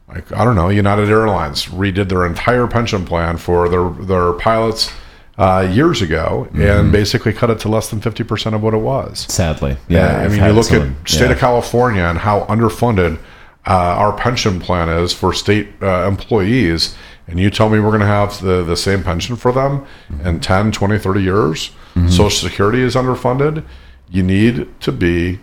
like 0.07 0.31
i 0.31 0.43
don't 0.43 0.55
know 0.55 0.69
united 0.69 1.09
airlines 1.09 1.65
redid 1.67 2.09
their 2.09 2.25
entire 2.25 2.67
pension 2.67 3.05
plan 3.05 3.37
for 3.37 3.69
their 3.69 3.89
their 4.05 4.33
pilots 4.33 4.91
uh, 5.37 5.61
years 5.71 6.01
ago 6.01 6.49
and 6.53 6.91
basically 6.91 7.31
cut 7.31 7.49
it 7.49 7.59
to 7.61 7.69
less 7.69 7.89
than 7.89 8.01
50% 8.01 8.53
of 8.53 8.61
what 8.61 8.73
it 8.73 8.79
was. 8.79 9.19
Sadly, 9.33 9.77
yeah, 9.87 10.17
I 10.17 10.27
mean, 10.27 10.43
you 10.43 10.51
look 10.51 10.65
someone- 10.65 10.97
at 11.01 11.07
state 11.09 11.27
yeah. 11.27 11.31
of 11.31 11.37
California 11.39 12.01
and 12.03 12.17
how 12.17 12.41
underfunded 12.47 13.17
uh, 13.65 13.71
our 13.73 14.11
pension 14.11 14.59
plan 14.59 14.89
is 14.89 15.13
for 15.13 15.31
state 15.31 15.69
uh, 15.81 16.05
employees, 16.05 16.93
and 17.29 17.39
you 17.39 17.49
tell 17.49 17.69
me 17.69 17.79
we're 17.79 17.89
going 17.89 17.99
to 18.01 18.05
have 18.07 18.41
the, 18.41 18.63
the 18.63 18.75
same 18.75 19.03
pension 19.03 19.35
for 19.35 19.51
them 19.51 19.85
Mm-hmm. 20.11 20.27
in 20.27 20.39
10, 20.39 20.71
20, 20.71 20.97
30 20.99 21.21
years. 21.21 21.71
Social 22.07 22.29
Security 22.49 22.81
is 22.81 22.95
underfunded. 22.95 23.63
You 24.09 24.23
need 24.23 24.67
to 24.81 24.91
be, 24.91 25.39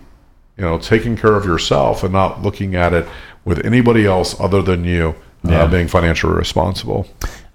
you 0.56 0.64
know, 0.64 0.78
taking 0.78 1.16
care 1.16 1.34
of 1.34 1.44
yourself 1.44 2.02
and 2.02 2.12
not 2.12 2.42
looking 2.42 2.74
at 2.74 2.92
it 2.94 3.06
with 3.44 3.64
anybody 3.64 4.06
else 4.06 4.38
other 4.40 4.62
than 4.62 4.84
you 4.84 5.14
Yeah. 5.44 5.62
uh, 5.64 5.66
being 5.68 5.86
financially 5.86 6.32
responsible. 6.34 7.06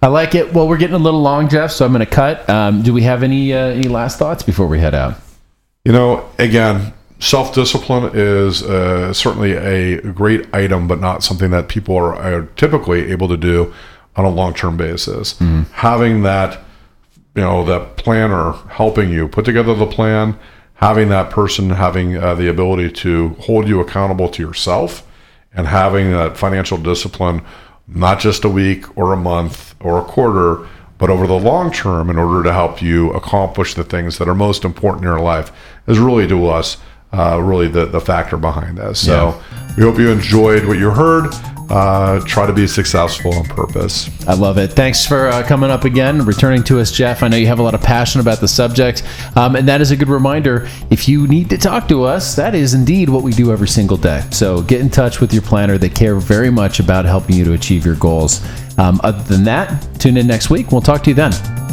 I 0.03 0.07
like 0.07 0.35
it. 0.35 0.53
Well, 0.53 0.67
we're 0.67 0.77
getting 0.77 0.95
a 0.95 0.99
little 0.99 1.21
long, 1.21 1.49
Jeff, 1.49 1.71
so 1.71 1.85
I'm 1.85 1.91
going 1.93 2.05
to 2.05 2.11
cut. 2.11 2.47
Um, 2.49 2.81
do 2.83 2.93
we 2.93 3.01
have 3.03 3.23
any 3.23 3.53
uh, 3.53 3.57
any 3.67 3.87
last 3.87 4.17
thoughts 4.19 4.43
before 4.43 4.67
we 4.67 4.79
head 4.79 4.93
out? 4.95 5.15
You 5.83 5.91
know, 5.91 6.29
again, 6.39 6.93
self 7.19 7.53
discipline 7.53 8.11
is 8.13 8.61
uh, 8.63 9.13
certainly 9.13 9.53
a 9.53 9.99
great 10.13 10.53
item, 10.53 10.87
but 10.87 10.99
not 11.01 11.23
something 11.23 11.49
that 11.51 11.67
people 11.69 11.95
are, 11.97 12.15
are 12.15 12.43
typically 12.55 13.11
able 13.11 13.27
to 13.27 13.37
do 13.37 13.73
on 14.15 14.25
a 14.25 14.29
long 14.29 14.53
term 14.53 14.77
basis. 14.77 15.39
Having 15.73 16.23
that, 16.23 16.59
you 17.35 17.41
know, 17.41 17.63
that 17.65 17.97
planner 17.97 18.53
helping 18.69 19.09
you 19.11 19.27
put 19.27 19.45
together 19.45 19.73
the 19.73 19.85
plan, 19.87 20.37
having 20.75 21.09
that 21.09 21.29
person 21.29 21.69
having 21.69 22.17
uh, 22.17 22.35
the 22.35 22.49
ability 22.49 22.91
to 22.91 23.29
hold 23.39 23.67
you 23.67 23.79
accountable 23.79 24.29
to 24.29 24.41
yourself, 24.41 25.07
and 25.53 25.67
having 25.67 26.11
that 26.11 26.37
financial 26.37 26.77
discipline, 26.77 27.41
not 27.87 28.19
just 28.19 28.43
a 28.43 28.49
week 28.49 28.97
or 28.97 29.13
a 29.13 29.17
month 29.17 29.75
or 29.81 29.99
a 29.99 30.03
quarter, 30.03 30.67
but 30.97 31.09
over 31.09 31.25
the 31.25 31.33
long 31.39 31.71
term 31.71 32.09
in 32.09 32.17
order 32.17 32.43
to 32.43 32.53
help 32.53 32.81
you 32.81 33.11
accomplish 33.13 33.73
the 33.73 33.83
things 33.83 34.17
that 34.19 34.27
are 34.29 34.35
most 34.35 34.63
important 34.63 35.03
in 35.03 35.09
your 35.09 35.19
life 35.19 35.51
is 35.87 35.97
really 35.99 36.27
to 36.27 36.47
us 36.47 36.77
uh, 37.11 37.41
really 37.41 37.67
the, 37.67 37.85
the 37.87 37.99
factor 37.99 38.37
behind 38.37 38.77
this 38.77 39.03
so 39.03 39.41
we 39.75 39.83
hope 39.83 39.97
you 39.97 40.09
enjoyed 40.11 40.65
what 40.65 40.77
you 40.77 40.91
heard 40.91 41.33
uh, 41.71 42.19
try 42.25 42.45
to 42.45 42.53
be 42.53 42.67
successful 42.67 43.33
on 43.33 43.45
purpose 43.45 44.09
I 44.27 44.35
love 44.35 44.59
it. 44.59 44.73
Thanks 44.73 45.05
for 45.05 45.27
uh, 45.27 45.43
coming 45.43 45.71
up 45.71 45.83
again, 45.83 46.23
returning 46.25 46.63
to 46.65 46.79
us, 46.79 46.91
Jeff. 46.91 47.23
I 47.23 47.27
know 47.27 47.37
you 47.37 47.47
have 47.47 47.59
a 47.59 47.63
lot 47.63 47.73
of 47.73 47.81
passion 47.81 48.21
about 48.21 48.39
the 48.39 48.47
subject, 48.47 49.03
um, 49.35 49.55
and 49.55 49.67
that 49.67 49.81
is 49.81 49.89
a 49.89 49.97
good 49.97 50.09
reminder. 50.09 50.69
If 50.91 51.09
you 51.09 51.27
need 51.27 51.49
to 51.49 51.57
talk 51.57 51.87
to 51.87 52.03
us, 52.03 52.35
that 52.35 52.53
is 52.53 52.75
indeed 52.75 53.09
what 53.09 53.23
we 53.23 53.31
do 53.31 53.51
every 53.51 53.67
single 53.67 53.97
day. 53.97 54.23
So 54.31 54.61
get 54.61 54.79
in 54.79 54.89
touch 54.89 55.19
with 55.19 55.33
your 55.33 55.41
planner. 55.41 55.77
They 55.77 55.89
care 55.89 56.15
very 56.15 56.51
much 56.51 56.79
about 56.79 57.05
helping 57.05 57.35
you 57.35 57.43
to 57.45 57.53
achieve 57.53 57.85
your 57.85 57.95
goals. 57.95 58.41
Um, 58.77 59.01
other 59.03 59.23
than 59.23 59.43
that, 59.45 59.99
tune 59.99 60.17
in 60.17 60.27
next 60.27 60.49
week. 60.49 60.71
We'll 60.71 60.81
talk 60.81 61.03
to 61.03 61.09
you 61.09 61.15
then. 61.15 61.70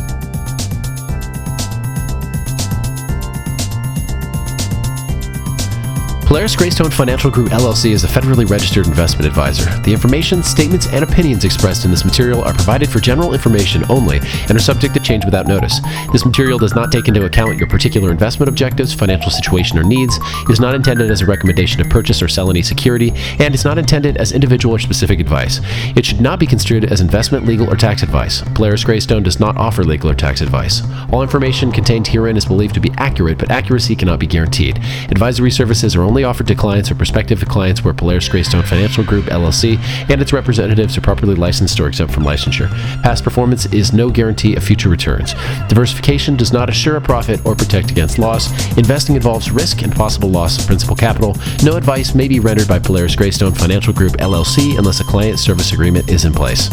Polaris 6.28 6.54
Greystone 6.54 6.90
Financial 6.90 7.30
Group 7.30 7.48
LLC 7.48 7.92
is 7.92 8.04
a 8.04 8.06
federally 8.06 8.46
registered 8.46 8.86
investment 8.86 9.26
advisor. 9.26 9.64
The 9.80 9.94
information, 9.94 10.42
statements, 10.42 10.86
and 10.92 11.02
opinions 11.02 11.46
expressed 11.46 11.86
in 11.86 11.90
this 11.90 12.04
material 12.04 12.44
are 12.44 12.52
provided 12.52 12.90
for 12.90 13.00
general 13.00 13.32
information 13.32 13.82
only 13.88 14.18
and 14.18 14.50
are 14.50 14.58
subject 14.58 14.92
to 14.92 15.00
change 15.00 15.24
without 15.24 15.46
notice. 15.46 15.80
This 16.12 16.26
material 16.26 16.58
does 16.58 16.74
not 16.74 16.92
take 16.92 17.08
into 17.08 17.24
account 17.24 17.56
your 17.56 17.66
particular 17.66 18.10
investment 18.10 18.50
objectives, 18.50 18.92
financial 18.92 19.30
situation, 19.30 19.78
or 19.78 19.84
needs, 19.84 20.18
is 20.50 20.60
not 20.60 20.74
intended 20.74 21.10
as 21.10 21.22
a 21.22 21.26
recommendation 21.26 21.82
to 21.82 21.88
purchase 21.88 22.20
or 22.20 22.28
sell 22.28 22.50
any 22.50 22.60
security, 22.60 23.10
and 23.38 23.54
is 23.54 23.64
not 23.64 23.78
intended 23.78 24.18
as 24.18 24.32
individual 24.32 24.74
or 24.74 24.78
specific 24.78 25.20
advice. 25.20 25.62
It 25.96 26.04
should 26.04 26.20
not 26.20 26.38
be 26.38 26.46
construed 26.46 26.92
as 26.92 27.00
investment, 27.00 27.46
legal, 27.46 27.72
or 27.72 27.76
tax 27.76 28.02
advice. 28.02 28.42
Polaris 28.54 28.84
Greystone 28.84 29.22
does 29.22 29.40
not 29.40 29.56
offer 29.56 29.82
legal 29.82 30.10
or 30.10 30.14
tax 30.14 30.42
advice. 30.42 30.82
All 31.10 31.22
information 31.22 31.72
contained 31.72 32.06
herein 32.06 32.36
is 32.36 32.44
believed 32.44 32.74
to 32.74 32.80
be 32.80 32.92
accurate, 32.98 33.38
but 33.38 33.50
accuracy 33.50 33.96
cannot 33.96 34.20
be 34.20 34.26
guaranteed. 34.26 34.76
Advisory 35.10 35.50
services 35.50 35.96
are 35.96 36.02
only 36.18 36.24
offered 36.24 36.48
to 36.48 36.54
clients 36.56 36.90
or 36.90 36.96
prospective 36.96 37.46
clients 37.46 37.84
where 37.84 37.94
Polaris 37.94 38.28
Greystone 38.28 38.64
Financial 38.64 39.04
Group 39.04 39.26
LLC 39.26 39.78
and 40.10 40.20
its 40.20 40.32
representatives 40.32 40.98
are 40.98 41.00
properly 41.00 41.36
licensed 41.36 41.78
or 41.78 41.86
exempt 41.86 42.12
from 42.12 42.24
licensure. 42.24 42.68
Past 43.04 43.22
performance 43.22 43.66
is 43.66 43.92
no 43.92 44.10
guarantee 44.10 44.56
of 44.56 44.64
future 44.64 44.88
returns. 44.88 45.34
Diversification 45.68 46.36
does 46.36 46.52
not 46.52 46.68
assure 46.68 46.96
a 46.96 47.00
profit 47.00 47.46
or 47.46 47.54
protect 47.54 47.92
against 47.92 48.18
loss. 48.18 48.50
Investing 48.76 49.14
involves 49.14 49.52
risk 49.52 49.82
and 49.82 49.94
possible 49.94 50.28
loss 50.28 50.58
of 50.58 50.66
principal 50.66 50.96
capital. 50.96 51.36
No 51.62 51.76
advice 51.76 52.16
may 52.16 52.26
be 52.26 52.40
rendered 52.40 52.66
by 52.66 52.80
Polaris 52.80 53.14
Greystone 53.14 53.52
Financial 53.52 53.92
Group 53.92 54.14
LLC 54.14 54.76
unless 54.76 54.98
a 54.98 55.04
client 55.04 55.38
service 55.38 55.70
agreement 55.70 56.10
is 56.10 56.24
in 56.24 56.32
place. 56.32 56.68